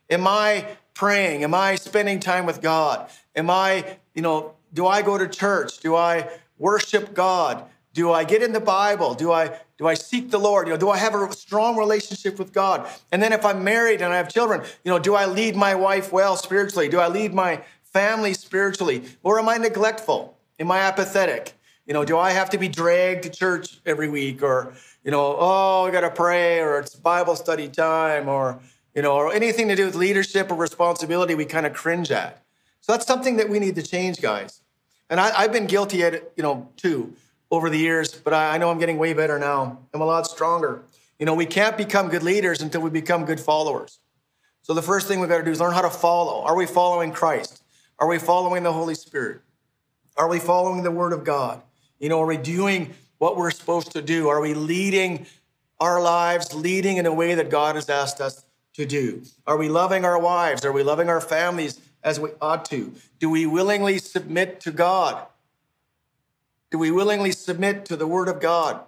Am 0.10 0.26
I 0.28 0.66
praying? 0.94 1.44
Am 1.44 1.54
I 1.54 1.76
spending 1.76 2.20
time 2.20 2.46
with 2.46 2.62
God? 2.62 3.10
Am 3.36 3.50
I, 3.50 3.98
you 4.14 4.22
know, 4.22 4.56
do 4.74 4.88
I 4.88 5.02
go 5.02 5.18
to 5.18 5.28
church? 5.28 5.80
Do 5.80 5.96
I 5.96 6.30
worship 6.58 7.14
God? 7.14 7.66
Do 8.00 8.14
I 8.14 8.24
get 8.24 8.42
in 8.42 8.54
the 8.54 8.62
Bible? 8.62 9.14
Do 9.14 9.34
I 9.34 9.60
do 9.78 9.86
I 9.86 9.94
seek 9.94 10.32
the 10.32 10.38
Lord? 10.38 10.68
You 10.68 10.74
know, 10.74 10.80
do 10.80 10.90
I 10.90 10.96
have 10.96 11.14
a 11.14 11.34
strong 11.34 11.76
relationship 11.76 12.40
with 12.40 12.54
God? 12.54 12.88
And 13.12 13.22
then 13.22 13.34
if 13.34 13.44
I'm 13.44 13.62
married 13.62 14.02
and 14.02 14.14
I 14.14 14.16
have 14.16 14.30
children, 14.30 14.62
you 14.86 14.90
know, 14.90 15.00
do 15.00 15.16
I 15.16 15.26
lead 15.26 15.58
my 15.58 15.76
wife 15.76 16.14
well 16.14 16.38
spiritually? 16.38 16.88
Do 16.88 16.98
I 16.98 17.10
lead 17.10 17.34
my 17.34 17.62
family 17.84 18.34
spiritually? 18.34 19.04
Or 19.22 19.38
am 19.38 19.50
I 19.50 19.58
neglectful? 19.58 20.38
Am 20.62 20.72
I 20.72 20.80
apathetic? 20.80 21.52
You 21.86 21.94
know, 21.94 22.06
do 22.06 22.18
I 22.18 22.32
have 22.32 22.50
to 22.52 22.58
be 22.58 22.70
dragged 22.70 23.24
to 23.24 23.30
church 23.30 23.82
every 23.86 24.08
week 24.08 24.42
or, 24.44 24.72
you 25.04 25.12
know, 25.12 25.36
oh, 25.38 25.84
I 25.86 25.92
got 25.92 26.02
to 26.02 26.10
pray 26.10 26.62
or 26.62 26.80
it's 26.80 26.96
Bible 26.96 27.36
study 27.36 27.68
time 27.68 28.30
or, 28.30 28.62
you 28.96 29.02
know, 29.02 29.12
or 29.12 29.34
anything 29.34 29.68
to 29.68 29.76
do 29.76 29.88
with 29.88 29.96
leadership 29.96 30.50
or 30.50 30.56
responsibility 30.56 31.36
we 31.36 31.44
kind 31.44 31.66
of 31.66 31.74
cringe 31.74 32.12
at. 32.12 32.42
So 32.80 32.94
that's 32.94 33.06
something 33.06 33.36
that 33.36 33.50
we 33.50 33.60
need 33.60 33.76
to 33.76 33.84
change, 33.84 34.22
guys. 34.22 34.62
And 35.10 35.20
I, 35.20 35.42
have 35.42 35.52
been 35.52 35.68
guilty 35.68 36.02
at 36.04 36.14
it, 36.14 36.32
you 36.38 36.44
know, 36.44 36.70
too 36.78 37.14
over 37.52 37.70
the 37.70 37.78
years, 37.78 38.14
but 38.14 38.34
I, 38.34 38.58
know 38.58 38.70
I'm 38.70 38.80
getting 38.80 38.98
way 38.98 39.14
better 39.14 39.40
now. 39.40 39.80
I'm 39.94 40.02
a 40.02 40.06
lot 40.06 40.28
stronger. 40.28 40.84
You 41.18 41.26
know, 41.26 41.34
we 41.34 41.46
can't 41.46 41.78
become 41.78 42.10
good 42.10 42.24
leaders 42.24 42.62
until 42.62 42.82
we 42.82 42.90
become 42.90 43.26
good 43.26 43.40
followers. 43.40 44.00
So 44.62 44.74
the 44.74 44.82
first 44.82 45.08
thing 45.08 45.20
we've 45.20 45.30
got 45.30 45.40
to 45.40 45.44
do 45.44 45.52
is 45.52 45.60
learn 45.60 45.74
how 45.74 45.82
to 45.82 45.90
follow. 45.90 46.44
Are 46.44 46.56
we 46.56 46.66
following 46.66 47.12
Christ? 47.12 47.64
Are 47.98 48.08
we 48.08 48.20
following 48.20 48.64
the 48.64 48.72
Holy 48.72 48.96
Spirit? 48.96 49.42
Are 50.16 50.28
we 50.28 50.40
following 50.40 50.84
the 50.84 50.92
Word 50.92 51.12
of 51.12 51.24
God? 51.24 51.62
You 52.00 52.10
know, 52.10 52.22
are 52.22 52.26
we 52.28 52.38
doing 52.38 52.94
what 53.18 53.36
we're 53.36 53.52
supposed 53.52 53.92
to 53.94 54.02
do? 54.02 54.30
Are 54.30 54.40
we 54.40 54.54
leading 54.54 55.26
our 55.80 56.02
lives, 56.02 56.54
leading 56.54 56.98
in 56.98 57.06
a 57.06 57.14
way 57.14 57.36
that 57.36 57.50
God 57.50 57.76
has 57.76 57.90
asked 57.90 58.22
us 58.22 58.46
to 58.74 58.86
do? 58.86 59.24
Are 59.48 59.58
we 59.58 59.70
loving 59.70 60.06
our 60.06 60.20
wives? 60.20 60.64
Are 60.64 60.72
we 60.72 60.84
loving 60.84 61.10
our 61.10 61.22
families 61.22 61.82
as 62.04 62.20
we 62.20 62.30
ought 62.42 62.66
to? 62.66 62.94
Do 63.20 63.30
we 63.30 63.46
willingly 63.46 63.98
submit 63.98 64.62
to 64.62 64.72
God? 64.72 65.26
Do 66.72 66.78
we 66.78 66.92
willingly 66.92 67.32
submit 67.32 67.86
to 67.86 67.96
the 67.96 68.08
word 68.08 68.28
of 68.28 68.40
God? 68.40 68.82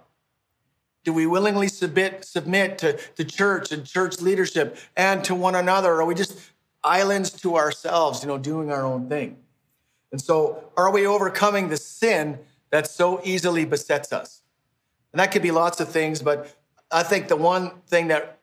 Do 1.04 1.12
we 1.12 1.26
willingly 1.26 1.68
submit, 1.68 2.24
submit 2.24 2.78
to 2.78 2.98
the 3.16 3.24
church 3.24 3.72
and 3.72 3.84
church 3.84 4.20
leadership 4.20 4.76
and 4.96 5.24
to 5.24 5.34
one 5.34 5.56
another? 5.56 6.00
Are 6.00 6.04
we 6.04 6.14
just 6.14 6.38
islands 6.84 7.30
to 7.42 7.56
ourselves, 7.56 8.22
you 8.22 8.28
know, 8.28 8.38
doing 8.38 8.70
our 8.70 8.84
own 8.84 9.08
thing? 9.08 9.36
And 10.12 10.20
so, 10.20 10.64
are 10.76 10.92
we 10.92 11.06
overcoming 11.06 11.68
the 11.68 11.76
sin 11.76 12.38
that 12.70 12.86
so 12.86 13.20
easily 13.24 13.64
besets 13.64 14.12
us? 14.12 14.42
And 15.12 15.18
that 15.18 15.32
could 15.32 15.42
be 15.42 15.50
lots 15.50 15.80
of 15.80 15.88
things, 15.88 16.22
but 16.22 16.54
I 16.90 17.02
think 17.02 17.28
the 17.28 17.36
one 17.36 17.72
thing 17.86 18.08
that 18.08 18.38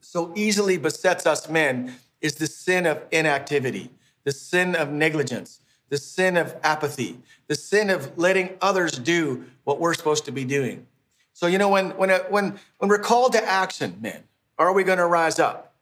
so 0.00 0.32
easily 0.36 0.76
besets 0.76 1.26
us 1.26 1.48
men 1.48 1.96
is 2.20 2.36
the 2.36 2.46
sin 2.46 2.86
of 2.86 3.02
inactivity, 3.10 3.90
the 4.22 4.32
sin 4.32 4.74
of 4.74 4.90
negligence, 4.90 5.60
the 5.88 5.98
sin 5.98 6.36
of 6.36 6.56
apathy, 6.62 7.18
the 7.46 7.54
sin 7.54 7.90
of 7.90 8.16
letting 8.18 8.50
others 8.60 8.92
do 8.92 9.44
what 9.64 9.80
we're 9.80 9.94
supposed 9.94 10.24
to 10.24 10.32
be 10.32 10.44
doing. 10.44 10.86
So, 11.32 11.46
you 11.46 11.58
know, 11.58 11.68
when, 11.68 11.90
when, 11.90 12.10
uh, 12.10 12.20
when, 12.28 12.58
when 12.78 12.88
we're 12.88 12.98
called 12.98 13.32
to 13.32 13.44
action, 13.44 13.98
men, 14.00 14.22
are 14.58 14.72
we 14.72 14.84
going 14.84 14.98
to 14.98 15.06
rise 15.06 15.38
up? 15.38 15.74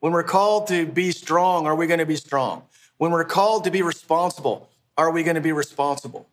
When 0.00 0.12
we're 0.12 0.24
called 0.24 0.66
to 0.68 0.86
be 0.86 1.12
strong, 1.12 1.66
are 1.66 1.76
we 1.76 1.86
going 1.86 2.00
to 2.00 2.06
be 2.06 2.16
strong? 2.16 2.62
When 2.98 3.12
we're 3.12 3.24
called 3.24 3.64
to 3.64 3.70
be 3.70 3.82
responsible, 3.82 4.68
are 4.96 5.10
we 5.10 5.22
going 5.22 5.36
to 5.36 5.40
be 5.40 5.52
responsible? 5.52 6.26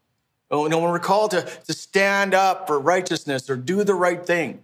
Oh, 0.49 0.63
you 0.63 0.69
know, 0.69 0.79
when 0.79 0.91
we're 0.91 0.99
called 0.99 1.31
to, 1.31 1.41
to 1.41 1.73
stand 1.73 2.33
up 2.33 2.67
for 2.67 2.79
righteousness 2.79 3.49
or 3.49 3.55
do 3.57 3.83
the 3.83 3.93
right 3.93 4.25
thing, 4.25 4.61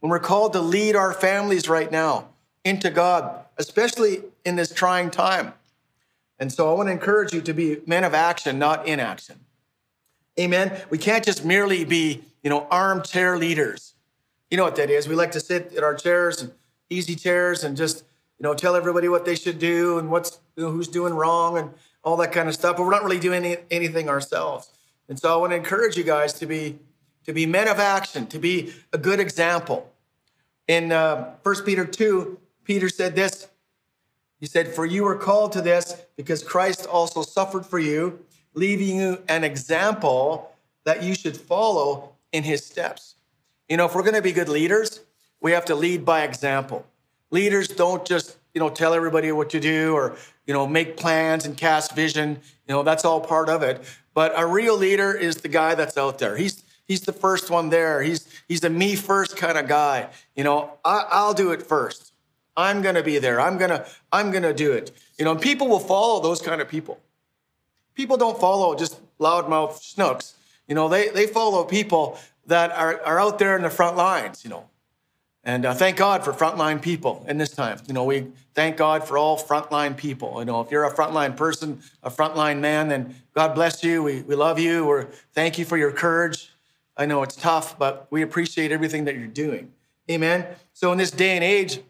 when 0.00 0.10
we're 0.10 0.18
called 0.18 0.52
to 0.54 0.60
lead 0.60 0.96
our 0.96 1.12
families 1.12 1.68
right 1.68 1.90
now 1.90 2.28
into 2.64 2.90
God, 2.90 3.44
especially 3.58 4.22
in 4.44 4.56
this 4.56 4.72
trying 4.72 5.10
time, 5.10 5.52
and 6.40 6.50
so 6.50 6.70
I 6.70 6.74
want 6.74 6.88
to 6.88 6.92
encourage 6.92 7.34
you 7.34 7.42
to 7.42 7.52
be 7.52 7.82
men 7.86 8.02
of 8.02 8.14
action, 8.14 8.58
not 8.58 8.88
inaction. 8.88 9.40
Amen. 10.38 10.80
We 10.88 10.96
can't 10.96 11.22
just 11.22 11.44
merely 11.44 11.84
be, 11.84 12.22
you 12.42 12.48
know, 12.48 12.66
armchair 12.70 13.36
leaders. 13.36 13.94
You 14.50 14.56
know 14.56 14.64
what 14.64 14.76
that 14.76 14.88
is. 14.88 15.06
We 15.06 15.14
like 15.14 15.32
to 15.32 15.40
sit 15.40 15.74
at 15.74 15.84
our 15.84 15.94
chairs 15.94 16.40
and 16.40 16.52
easy 16.88 17.14
chairs 17.14 17.62
and 17.62 17.76
just, 17.76 18.04
you 18.38 18.42
know, 18.42 18.54
tell 18.54 18.74
everybody 18.74 19.06
what 19.06 19.26
they 19.26 19.34
should 19.34 19.58
do 19.58 19.98
and 19.98 20.10
what's 20.10 20.40
you 20.56 20.64
know, 20.64 20.70
who's 20.70 20.88
doing 20.88 21.12
wrong 21.12 21.58
and 21.58 21.70
all 22.02 22.16
that 22.16 22.32
kind 22.32 22.48
of 22.48 22.54
stuff. 22.54 22.78
But 22.78 22.84
we're 22.84 22.90
not 22.90 23.04
really 23.04 23.20
doing 23.20 23.44
any, 23.44 23.58
anything 23.70 24.08
ourselves. 24.08 24.70
And 25.10 25.18
so 25.18 25.32
I 25.32 25.36
want 25.36 25.52
to 25.52 25.56
encourage 25.56 25.96
you 25.96 26.04
guys 26.04 26.32
to 26.34 26.46
be 26.46 26.78
to 27.26 27.34
be 27.34 27.44
men 27.44 27.68
of 27.68 27.78
action, 27.78 28.26
to 28.28 28.38
be 28.38 28.72
a 28.94 28.98
good 28.98 29.20
example. 29.20 29.92
In 30.66 30.90
uh, 30.90 31.34
1 31.42 31.64
Peter 31.64 31.84
2, 31.84 32.38
Peter 32.64 32.88
said 32.88 33.14
this 33.14 33.46
he 34.40 34.46
said, 34.46 34.74
For 34.74 34.86
you 34.86 35.06
are 35.06 35.14
called 35.16 35.52
to 35.52 35.60
this 35.60 35.96
because 36.16 36.42
Christ 36.42 36.86
also 36.86 37.22
suffered 37.22 37.66
for 37.66 37.78
you, 37.78 38.20
leaving 38.54 38.96
you 38.96 39.22
an 39.28 39.44
example 39.44 40.52
that 40.84 41.02
you 41.02 41.14
should 41.14 41.36
follow 41.36 42.14
in 42.32 42.42
his 42.42 42.64
steps. 42.64 43.16
You 43.68 43.76
know, 43.76 43.86
if 43.86 43.94
we're 43.94 44.02
going 44.02 44.14
to 44.14 44.22
be 44.22 44.32
good 44.32 44.48
leaders, 44.48 45.00
we 45.40 45.52
have 45.52 45.66
to 45.66 45.74
lead 45.74 46.04
by 46.04 46.22
example. 46.22 46.86
Leaders 47.30 47.68
don't 47.68 48.04
just, 48.04 48.36
you 48.54 48.60
know, 48.60 48.70
tell 48.70 48.94
everybody 48.94 49.30
what 49.30 49.50
to 49.50 49.60
do 49.60 49.94
or, 49.94 50.16
you 50.46 50.54
know, 50.54 50.66
make 50.66 50.96
plans 50.96 51.44
and 51.44 51.56
cast 51.56 51.94
vision. 51.94 52.40
You 52.66 52.74
know, 52.74 52.82
that's 52.82 53.04
all 53.04 53.20
part 53.20 53.48
of 53.48 53.62
it. 53.62 53.84
But 54.14 54.32
a 54.36 54.46
real 54.46 54.76
leader 54.76 55.12
is 55.12 55.36
the 55.36 55.48
guy 55.48 55.74
that's 55.74 55.96
out 55.96 56.18
there. 56.18 56.36
He's 56.36 56.64
he's 56.88 57.02
the 57.02 57.12
first 57.12 57.50
one 57.50 57.68
there. 57.68 58.02
He's 58.02 58.26
he's 58.48 58.64
a 58.64 58.70
me 58.70 58.96
first 58.96 59.36
kind 59.36 59.56
of 59.56 59.68
guy. 59.68 60.08
You 60.34 60.44
know, 60.44 60.72
I, 60.84 61.04
I'll 61.10 61.34
do 61.34 61.52
it 61.52 61.62
first. 61.62 62.12
I'm 62.60 62.82
going 62.82 62.94
to 62.94 63.02
be 63.02 63.18
there. 63.18 63.40
I'm 63.40 63.58
going 63.58 63.70
to 63.70 63.86
I'm 64.12 64.30
going 64.30 64.42
to 64.42 64.54
do 64.54 64.72
it. 64.72 64.92
You 65.18 65.24
know, 65.24 65.32
and 65.32 65.40
people 65.40 65.68
will 65.68 65.80
follow 65.80 66.20
those 66.20 66.40
kind 66.40 66.60
of 66.60 66.68
people. 66.68 67.00
People 67.94 68.16
don't 68.16 68.38
follow 68.38 68.74
just 68.74 69.00
loudmouth 69.18 69.80
snooks. 69.80 70.34
You 70.68 70.74
know, 70.74 70.88
they 70.88 71.08
they 71.08 71.26
follow 71.26 71.64
people 71.64 72.18
that 72.46 72.72
are, 72.72 73.00
are 73.02 73.20
out 73.20 73.38
there 73.38 73.56
in 73.56 73.62
the 73.62 73.70
front 73.70 73.96
lines, 73.96 74.44
you 74.44 74.50
know. 74.50 74.66
And 75.42 75.64
uh, 75.64 75.72
thank 75.72 75.96
God 75.96 76.22
for 76.22 76.32
frontline 76.32 76.82
people 76.82 77.24
in 77.26 77.38
this 77.38 77.50
time. 77.50 77.78
You 77.86 77.94
know, 77.94 78.04
we 78.04 78.26
thank 78.54 78.76
God 78.76 79.06
for 79.08 79.16
all 79.16 79.38
frontline 79.38 79.96
people. 79.96 80.38
You 80.38 80.44
know, 80.44 80.60
if 80.60 80.70
you're 80.70 80.84
a 80.84 80.94
frontline 80.94 81.34
person, 81.34 81.80
a 82.02 82.10
frontline 82.10 82.60
man, 82.60 82.88
then 82.88 83.14
God 83.34 83.54
bless 83.54 83.82
you. 83.82 84.02
We, 84.02 84.20
we 84.22 84.34
love 84.34 84.58
you. 84.58 84.84
Or 84.84 85.08
thank 85.32 85.58
you 85.58 85.64
for 85.64 85.78
your 85.78 85.92
courage. 85.92 86.50
I 86.94 87.06
know 87.06 87.22
it's 87.22 87.36
tough, 87.36 87.78
but 87.78 88.06
we 88.10 88.20
appreciate 88.20 88.70
everything 88.70 89.06
that 89.06 89.16
you're 89.16 89.26
doing. 89.26 89.72
Amen. 90.10 90.46
So 90.74 90.92
in 90.92 90.98
this 90.98 91.10
day 91.10 91.36
and 91.36 91.44
age, 91.44 91.80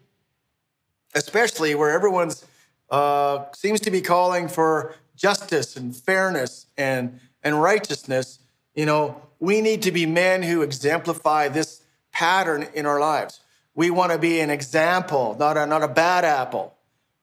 especially 1.13 1.75
where 1.75 1.91
everyone's 1.91 2.45
uh, 2.89 3.45
seems 3.53 3.79
to 3.81 3.91
be 3.91 4.01
calling 4.01 4.47
for 4.47 4.95
justice 5.15 5.75
and 5.75 5.95
fairness 5.95 6.65
and 6.77 7.19
and 7.43 7.61
righteousness. 7.61 8.39
You 8.75 8.85
know, 8.85 9.21
we 9.39 9.61
need 9.61 9.81
to 9.83 9.91
be 9.91 10.05
men 10.05 10.43
who 10.43 10.61
exemplify 10.61 11.47
this 11.47 11.81
pattern 12.11 12.67
in 12.73 12.85
our 12.85 12.99
lives. 12.99 13.39
We 13.73 13.89
want 13.89 14.11
to 14.11 14.17
be 14.17 14.39
an 14.39 14.49
example, 14.49 15.35
not 15.39 15.57
a 15.57 15.65
not 15.65 15.83
a 15.83 15.87
bad 15.87 16.25
apple. 16.25 16.75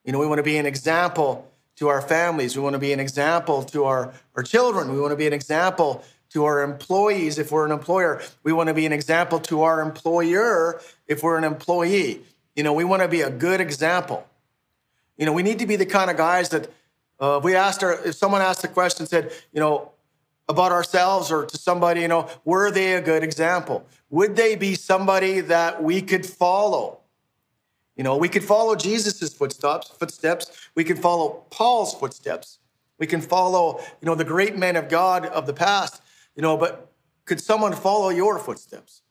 You 0.05 0.13
know, 0.13 0.19
we 0.19 0.27
want 0.27 0.39
to 0.39 0.43
be 0.43 0.57
an 0.57 0.67
example 0.67 1.49
to 1.77 1.89
our 1.89 2.03
families. 2.03 2.57
We 2.57 2.63
want 2.63 2.75
to 2.75 2.81
be 2.81 2.93
an 2.93 3.01
example 3.01 3.63
to 3.65 3.85
our, 3.85 4.13
our 4.35 4.43
children. 4.43 4.93
We 4.93 5.01
want 5.01 5.13
to 5.13 5.17
be 5.17 5.27
an 5.27 5.33
example 5.33 6.03
to 6.31 6.45
our 6.45 6.63
employees 6.63 7.39
if 7.39 7.53
we're 7.53 7.65
an 7.65 7.73
employer. 7.73 8.21
We 8.43 8.53
want 8.53 8.69
to 8.69 8.75
be 8.75 8.85
an 8.85 8.93
example 8.93 9.39
to 9.41 9.63
our 9.63 9.81
employer 9.81 10.81
if 11.07 11.23
we're 11.23 11.37
an 11.37 11.45
employee. 11.45 12.23
You 12.59 12.65
know, 12.65 12.73
we 12.73 12.83
want 12.83 13.03
to 13.03 13.09
be 13.09 13.21
a 13.21 13.31
good 13.31 13.61
example. 13.61 14.27
You 15.17 15.27
know, 15.27 15.33
we 15.33 15.45
need 15.45 15.61
to 15.61 15.67
be 15.67 15.77
the 15.77 15.87
kind 15.87 16.11
of 16.11 16.17
guys 16.17 16.49
that 16.49 16.69
uh, 17.21 17.39
we 17.41 17.55
asked 17.55 17.85
our, 17.85 18.05
if 18.05 18.17
someone 18.17 18.43
asked 18.43 18.65
a 18.65 18.69
question, 18.69 19.07
said, 19.07 19.31
you 19.53 19.61
know, 19.61 19.93
about 20.49 20.73
ourselves 20.73 21.31
or 21.31 21.47
to 21.47 21.57
somebody, 21.57 22.01
you 22.01 22.09
know, 22.09 22.29
were 22.45 22.73
they 22.73 22.95
a 22.95 23.01
good 23.01 23.23
example? 23.23 23.87
Would 24.11 24.35
they 24.35 24.57
be 24.57 24.75
somebody 24.75 25.39
that 25.39 25.85
we 25.85 26.03
could 26.03 26.27
follow? 26.27 26.99
You 27.95 28.03
know, 28.03 28.17
we 28.17 28.29
could 28.29 28.43
follow 28.43 28.75
Jesus's 28.75 29.33
footsteps, 29.33 29.91
footsteps. 29.91 30.69
We 30.75 30.83
could 30.83 30.99
follow 30.99 31.45
Paul's 31.51 31.95
footsteps. 31.95 32.59
We 32.99 33.07
can 33.07 33.21
follow, 33.21 33.79
you 34.01 34.07
know, 34.07 34.17
the 34.17 34.25
great 34.25 34.57
men 34.57 34.75
of 34.75 34.89
God 34.89 35.27
of 35.27 35.47
the 35.47 35.55
past, 35.55 36.03
you 36.35 36.43
know, 36.43 36.57
but 36.57 36.91
could 37.25 37.41
someone 37.41 37.73
follow 37.73 38.09
your 38.09 38.37
footsteps? 38.41 39.03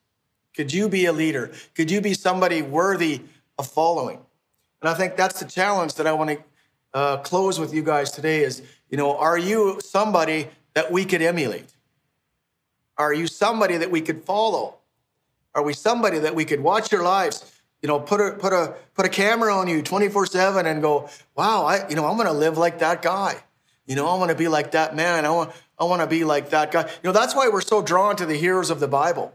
Could 0.54 0.74
you 0.74 0.90
be 0.90 1.06
a 1.06 1.12
leader? 1.14 1.52
Could 1.74 1.90
you 1.90 2.02
be 2.02 2.12
somebody 2.12 2.60
worthy 2.60 3.22
of 3.58 3.66
following. 3.66 4.20
And 4.80 4.88
I 4.88 4.94
think 4.94 5.16
that's 5.16 5.40
the 5.40 5.46
challenge 5.46 5.94
that 5.94 6.06
I 6.06 6.12
want 6.12 6.30
to 6.30 6.38
uh, 6.94 7.16
close 7.18 7.58
with 7.58 7.74
you 7.74 7.82
guys 7.82 8.10
today 8.10 8.42
is, 8.42 8.62
you 8.90 8.96
know, 8.96 9.16
are 9.16 9.36
you 9.36 9.80
somebody 9.82 10.48
that 10.74 10.90
we 10.90 11.04
could 11.04 11.22
emulate? 11.22 11.74
Are 12.96 13.12
you 13.12 13.26
somebody 13.26 13.76
that 13.76 13.90
we 13.90 14.00
could 14.00 14.24
follow? 14.24 14.76
Are 15.54 15.62
we 15.62 15.72
somebody 15.72 16.18
that 16.20 16.34
we 16.34 16.44
could 16.44 16.60
watch 16.60 16.92
your 16.92 17.02
lives, 17.02 17.60
you 17.82 17.88
know, 17.88 18.00
put 18.00 18.20
a 18.20 18.32
put 18.32 18.52
a 18.52 18.74
put 18.94 19.06
a 19.06 19.08
camera 19.08 19.54
on 19.54 19.68
you 19.68 19.82
24/7 19.82 20.66
and 20.66 20.82
go, 20.82 21.08
"Wow, 21.36 21.64
I 21.64 21.88
you 21.88 21.96
know, 21.96 22.06
I'm 22.06 22.16
going 22.16 22.28
to 22.28 22.32
live 22.32 22.58
like 22.58 22.78
that 22.80 23.02
guy. 23.02 23.36
You 23.86 23.96
know, 23.96 24.06
I 24.06 24.18
want 24.18 24.30
to 24.30 24.36
be 24.36 24.48
like 24.48 24.72
that 24.72 24.94
man. 24.94 25.24
I 25.24 25.30
want 25.30 25.52
I 25.78 25.84
want 25.84 26.02
to 26.02 26.06
be 26.06 26.24
like 26.24 26.50
that 26.50 26.70
guy." 26.70 26.82
You 26.82 27.04
know, 27.04 27.12
that's 27.12 27.34
why 27.34 27.48
we're 27.48 27.60
so 27.60 27.82
drawn 27.82 28.16
to 28.16 28.26
the 28.26 28.36
heroes 28.36 28.70
of 28.70 28.80
the 28.80 28.88
Bible 28.88 29.32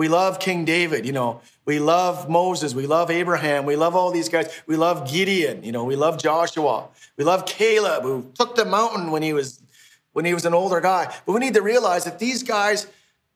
We 0.00 0.08
love 0.08 0.38
King 0.38 0.64
David, 0.64 1.04
you 1.04 1.12
know. 1.12 1.42
We 1.66 1.78
love 1.78 2.26
Moses. 2.26 2.74
We 2.74 2.86
love 2.86 3.10
Abraham. 3.10 3.66
We 3.66 3.76
love 3.76 3.94
all 3.94 4.10
these 4.10 4.30
guys. 4.30 4.50
We 4.66 4.76
love 4.76 5.06
Gideon, 5.12 5.62
you 5.62 5.72
know. 5.72 5.84
We 5.84 5.94
love 5.94 6.16
Joshua. 6.16 6.88
We 7.18 7.24
love 7.24 7.44
Caleb, 7.44 8.04
who 8.04 8.32
took 8.32 8.56
the 8.56 8.64
mountain 8.64 9.10
when 9.10 9.20
he 9.22 9.34
was 9.34 9.60
when 10.12 10.24
he 10.24 10.32
was 10.32 10.46
an 10.46 10.54
older 10.54 10.80
guy. 10.80 11.14
But 11.26 11.32
we 11.34 11.40
need 11.40 11.52
to 11.52 11.60
realize 11.60 12.04
that 12.04 12.18
these 12.18 12.42
guys 12.42 12.86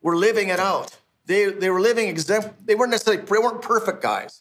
were 0.01 0.17
living 0.17 0.49
it 0.49 0.59
out. 0.59 0.97
They, 1.27 1.51
they 1.51 1.69
were 1.69 1.83
living 1.83 2.09
exempt. 2.09 2.67
They 2.67 2.75
weren't 2.75 2.93
necessarily 2.93 3.23
they 3.23 3.39
weren't 3.39 3.61
perfect 3.61 4.01
guys. 4.01 4.41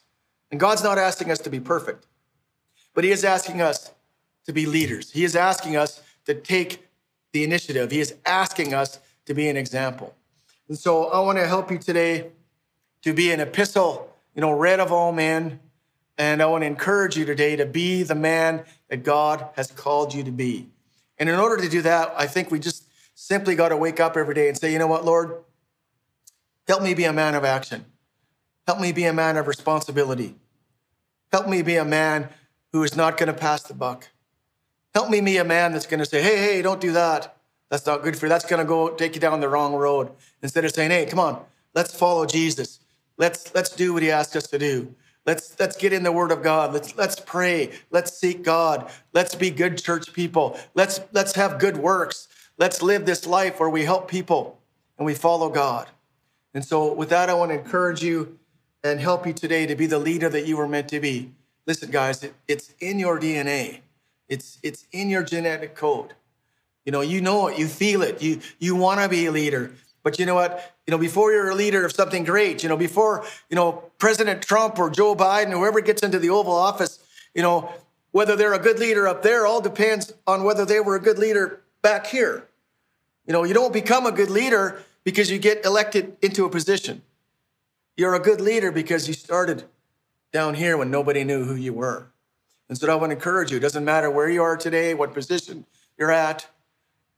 And 0.49 0.61
God's 0.61 0.81
not 0.81 0.97
asking 0.97 1.29
us 1.29 1.39
to 1.39 1.49
be 1.49 1.59
perfect, 1.59 2.07
but 2.93 3.03
He 3.03 3.11
is 3.11 3.25
asking 3.25 3.61
us 3.61 3.91
to 4.45 4.53
be 4.53 4.65
leaders. 4.65 5.11
He 5.11 5.25
is 5.25 5.35
asking 5.35 5.75
us 5.75 6.01
to 6.23 6.35
take 6.35 6.87
the 7.33 7.43
initiative. 7.43 7.91
He 7.91 7.99
is 7.99 8.15
asking 8.25 8.73
us 8.73 8.99
to 9.25 9.33
be 9.33 9.49
an 9.49 9.57
example. 9.57 10.15
And 10.67 10.77
so 10.77 11.05
I 11.05 11.19
want 11.19 11.37
to 11.37 11.47
help 11.47 11.71
you 11.71 11.77
today 11.77 12.31
to 13.01 13.13
be 13.13 13.31
an 13.31 13.39
epistle, 13.39 14.15
you 14.33 14.41
know, 14.41 14.51
read 14.51 14.79
of 14.79 14.91
all 14.91 15.11
men. 15.11 15.59
And 16.17 16.41
I 16.41 16.45
want 16.45 16.61
to 16.61 16.67
encourage 16.67 17.17
you 17.17 17.25
today 17.25 17.55
to 17.55 17.65
be 17.65 18.03
the 18.03 18.15
man 18.15 18.63
that 18.89 19.03
God 19.03 19.47
has 19.55 19.71
called 19.71 20.13
you 20.13 20.23
to 20.23 20.31
be. 20.31 20.69
And 21.17 21.27
in 21.27 21.39
order 21.39 21.61
to 21.61 21.69
do 21.69 21.81
that, 21.81 22.13
I 22.15 22.27
think 22.27 22.51
we 22.51 22.59
just 22.59 22.87
simply 23.15 23.55
got 23.55 23.69
to 23.69 23.77
wake 23.77 23.99
up 23.99 24.15
every 24.15 24.35
day 24.35 24.47
and 24.47 24.57
say, 24.57 24.71
you 24.71 24.79
know 24.79 24.87
what, 24.87 25.05
Lord, 25.05 25.35
help 26.67 26.81
me 26.81 26.93
be 26.93 27.05
a 27.05 27.13
man 27.13 27.35
of 27.35 27.43
action. 27.43 27.85
Help 28.67 28.79
me 28.79 28.91
be 28.91 29.05
a 29.05 29.13
man 29.13 29.37
of 29.37 29.47
responsibility. 29.47 30.35
Help 31.31 31.47
me 31.47 31.61
be 31.61 31.75
a 31.75 31.85
man 31.85 32.29
who 32.71 32.83
is 32.83 32.95
not 32.95 33.17
going 33.17 33.27
to 33.27 33.33
pass 33.33 33.63
the 33.63 33.73
buck. 33.73 34.09
Help 34.93 35.09
me 35.09 35.19
be 35.21 35.37
a 35.37 35.43
man 35.43 35.71
that's 35.71 35.87
going 35.87 35.99
to 35.99 36.05
say, 36.05 36.21
hey, 36.21 36.37
hey, 36.37 36.61
don't 36.61 36.79
do 36.79 36.91
that. 36.91 37.35
That's 37.73 37.87
not 37.87 38.03
good 38.03 38.15
for 38.15 38.27
you. 38.27 38.29
That's 38.29 38.45
going 38.45 38.59
to 38.59 38.67
go 38.67 38.89
take 38.89 39.15
you 39.15 39.19
down 39.19 39.39
the 39.39 39.49
wrong 39.49 39.73
road. 39.73 40.11
Instead 40.43 40.63
of 40.63 40.69
saying, 40.69 40.91
hey, 40.91 41.07
come 41.07 41.17
on, 41.17 41.43
let's 41.73 41.91
follow 41.91 42.23
Jesus. 42.27 42.81
Let's 43.17 43.51
let's 43.55 43.71
do 43.71 43.93
what 43.93 44.03
he 44.03 44.11
asked 44.11 44.35
us 44.35 44.45
to 44.49 44.59
do. 44.59 44.93
Let's 45.25 45.59
let's 45.59 45.75
get 45.75 45.91
in 45.91 46.03
the 46.03 46.11
word 46.11 46.31
of 46.31 46.43
God. 46.43 46.71
Let's 46.71 46.95
let's 46.95 47.19
pray. 47.19 47.71
Let's 47.89 48.15
seek 48.15 48.43
God. 48.43 48.91
Let's 49.11 49.33
be 49.33 49.49
good 49.49 49.79
church 49.79 50.13
people. 50.13 50.55
Let's 50.75 51.01
let's 51.13 51.33
have 51.33 51.57
good 51.57 51.77
works. 51.77 52.27
Let's 52.59 52.83
live 52.83 53.07
this 53.07 53.25
life 53.25 53.59
where 53.59 53.71
we 53.71 53.85
help 53.85 54.07
people 54.07 54.59
and 54.99 55.07
we 55.07 55.15
follow 55.15 55.49
God. 55.49 55.87
And 56.53 56.63
so 56.63 56.93
with 56.93 57.09
that 57.09 57.27
I 57.27 57.33
want 57.33 57.49
to 57.49 57.57
encourage 57.57 58.03
you 58.03 58.37
and 58.83 58.99
help 58.99 59.25
you 59.25 59.33
today 59.33 59.65
to 59.65 59.75
be 59.75 59.87
the 59.87 59.97
leader 59.97 60.29
that 60.29 60.45
you 60.45 60.57
were 60.57 60.67
meant 60.67 60.89
to 60.89 60.99
be. 60.99 61.31
Listen 61.65 61.89
guys, 61.89 62.21
it, 62.23 62.35
it's 62.47 62.75
in 62.79 62.99
your 62.99 63.19
DNA. 63.19 63.79
It's 64.29 64.59
it's 64.61 64.85
in 64.91 65.09
your 65.09 65.23
genetic 65.23 65.73
code. 65.75 66.13
You 66.85 66.91
know, 66.91 67.01
you 67.01 67.21
know 67.21 67.47
it, 67.47 67.57
you 67.57 67.67
feel 67.67 68.01
it. 68.01 68.21
You 68.21 68.41
you 68.59 68.75
want 68.75 68.99
to 68.99 69.09
be 69.09 69.25
a 69.25 69.31
leader. 69.31 69.71
But 70.03 70.19
you 70.19 70.25
know 70.25 70.35
what? 70.35 70.75
You 70.85 70.91
know, 70.91 70.97
before 70.97 71.31
you're 71.31 71.49
a 71.49 71.55
leader 71.55 71.85
of 71.85 71.93
something 71.93 72.25
great, 72.25 72.61
you 72.61 72.67
know, 72.67 72.75
before, 72.75 73.25
you 73.49 73.55
know, 73.55 73.83
President 73.99 74.41
Trump 74.41 74.77
or 74.77 74.89
Joe 74.89 75.15
Biden, 75.15 75.51
whoever 75.51 75.79
gets 75.79 76.03
into 76.03 76.19
the 76.19 76.29
Oval 76.29 76.53
Office, 76.53 76.99
you 77.33 77.41
know, 77.41 77.71
whether 78.11 78.35
they're 78.35 78.53
a 78.53 78.59
good 78.59 78.79
leader 78.79 79.07
up 79.07 79.23
there 79.23 79.47
all 79.47 79.61
depends 79.61 80.13
on 80.27 80.43
whether 80.43 80.65
they 80.65 80.81
were 80.81 80.95
a 80.95 80.99
good 80.99 81.17
leader 81.17 81.61
back 81.81 82.07
here. 82.07 82.47
You 83.25 83.31
know, 83.31 83.43
you 83.43 83.53
don't 83.53 83.71
become 83.71 84.05
a 84.05 84.11
good 84.11 84.29
leader 84.29 84.83
because 85.05 85.31
you 85.31 85.39
get 85.39 85.65
elected 85.65 86.17
into 86.21 86.45
a 86.45 86.49
position. 86.49 87.01
You're 87.95 88.13
a 88.13 88.19
good 88.19 88.41
leader 88.41 88.71
because 88.71 89.07
you 89.07 89.13
started 89.13 89.63
down 90.33 90.55
here 90.55 90.75
when 90.77 90.91
nobody 90.91 91.23
knew 91.23 91.45
who 91.45 91.55
you 91.55 91.73
were. 91.73 92.07
And 92.67 92.77
so 92.77 92.91
I 92.91 92.95
want 92.95 93.11
to 93.11 93.15
encourage 93.15 93.51
you. 93.51 93.57
It 93.57 93.61
doesn't 93.61 93.85
matter 93.85 94.11
where 94.11 94.29
you 94.29 94.43
are 94.43 94.57
today, 94.57 94.93
what 94.93 95.13
position 95.13 95.65
you're 95.97 96.11
at, 96.11 96.47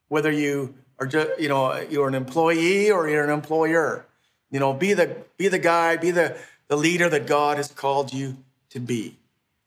whether 0.08 0.32
you 0.32 0.76
are 1.00 1.06
just, 1.06 1.40
you 1.40 1.50
know, 1.50 1.80
you're 1.90 2.08
an 2.08 2.16
employee 2.16 2.92
or 2.92 3.10
you're 3.10 3.24
an 3.24 3.30
employer. 3.30 4.06
You 4.52 4.60
know, 4.60 4.74
be 4.74 4.94
the 4.94 5.18
be 5.38 5.48
the 5.48 5.60
guy, 5.60 5.98
be 5.98 6.12
the, 6.12 6.38
the 6.68 6.78
leader 6.78 7.10
that 7.10 7.28
God 7.28 7.58
has 7.58 7.72
called 7.72 8.14
you 8.14 8.38
to 8.70 8.80
be. 8.80 9.18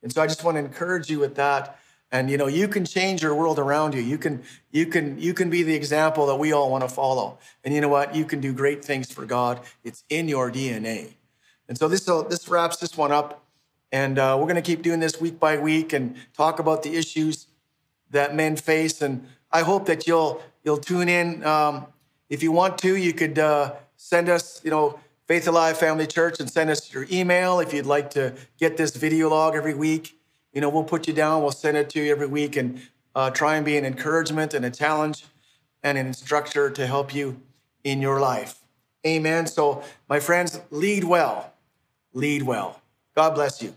And 0.02 0.12
so 0.12 0.22
I 0.22 0.26
just 0.26 0.44
want 0.44 0.56
to 0.56 0.60
encourage 0.60 1.10
you 1.10 1.18
with 1.18 1.34
that. 1.34 1.78
And 2.10 2.30
you 2.30 2.38
know, 2.38 2.46
you 2.46 2.68
can 2.68 2.84
change 2.84 3.22
your 3.22 3.34
world 3.34 3.58
around 3.58 3.94
you. 3.94 4.00
You 4.00 4.16
can 4.16 4.42
you 4.70 4.86
can 4.86 5.18
you 5.18 5.34
can 5.34 5.50
be 5.50 5.62
the 5.62 5.74
example 5.74 6.26
that 6.26 6.36
we 6.36 6.52
all 6.52 6.70
want 6.70 6.82
to 6.82 6.88
follow. 6.88 7.38
And 7.64 7.74
you 7.74 7.80
know 7.80 7.88
what? 7.88 8.14
You 8.14 8.24
can 8.24 8.40
do 8.40 8.52
great 8.52 8.82
things 8.84 9.12
for 9.12 9.26
God. 9.26 9.60
It's 9.84 10.04
in 10.08 10.28
your 10.28 10.50
DNA. 10.50 11.12
And 11.68 11.76
so 11.76 11.88
this 11.88 12.04
this 12.04 12.48
wraps 12.48 12.78
this 12.78 12.96
one 12.96 13.12
up. 13.12 13.44
And 13.90 14.18
uh, 14.18 14.36
we're 14.38 14.44
going 14.44 14.56
to 14.56 14.62
keep 14.62 14.82
doing 14.82 15.00
this 15.00 15.20
week 15.20 15.40
by 15.40 15.56
week 15.56 15.94
and 15.94 16.14
talk 16.36 16.58
about 16.58 16.82
the 16.82 16.94
issues 16.96 17.46
that 18.10 18.34
men 18.34 18.56
face. 18.56 19.02
And 19.02 19.26
I 19.50 19.62
hope 19.62 19.86
that 19.86 20.06
you'll 20.06 20.42
you'll 20.64 20.78
tune 20.78 21.08
in. 21.08 21.44
Um, 21.44 21.86
if 22.28 22.42
you 22.42 22.52
want 22.52 22.78
to, 22.78 22.96
you 22.96 23.12
could 23.12 23.38
uh, 23.38 23.74
send 23.96 24.28
us, 24.28 24.60
you 24.64 24.70
know, 24.70 24.98
Faith 25.26 25.46
Alive 25.46 25.76
Family 25.76 26.06
Church 26.06 26.40
and 26.40 26.50
send 26.50 26.70
us 26.70 26.92
your 26.92 27.06
email 27.12 27.60
if 27.60 27.72
you'd 27.72 27.86
like 27.86 28.10
to 28.10 28.34
get 28.58 28.76
this 28.76 28.96
video 28.96 29.28
log 29.28 29.54
every 29.54 29.74
week. 29.74 30.18
You 30.52 30.60
know, 30.60 30.68
we'll 30.70 30.84
put 30.84 31.06
you 31.06 31.12
down, 31.12 31.42
we'll 31.42 31.52
send 31.52 31.76
it 31.76 31.90
to 31.90 32.02
you 32.02 32.10
every 32.10 32.26
week 32.26 32.56
and 32.56 32.80
uh, 33.14 33.30
try 33.30 33.56
and 33.56 33.64
be 33.64 33.76
an 33.76 33.84
encouragement 33.84 34.54
and 34.54 34.64
a 34.64 34.70
challenge 34.70 35.26
and 35.82 35.98
an 35.98 36.06
instructor 36.06 36.70
to 36.70 36.86
help 36.86 37.14
you 37.14 37.40
in 37.84 38.00
your 38.00 38.20
life. 38.20 38.60
Amen. 39.06 39.46
So, 39.46 39.82
my 40.08 40.18
friends, 40.18 40.60
lead 40.70 41.04
well. 41.04 41.52
Lead 42.12 42.42
well. 42.42 42.80
God 43.14 43.34
bless 43.34 43.62
you. 43.62 43.74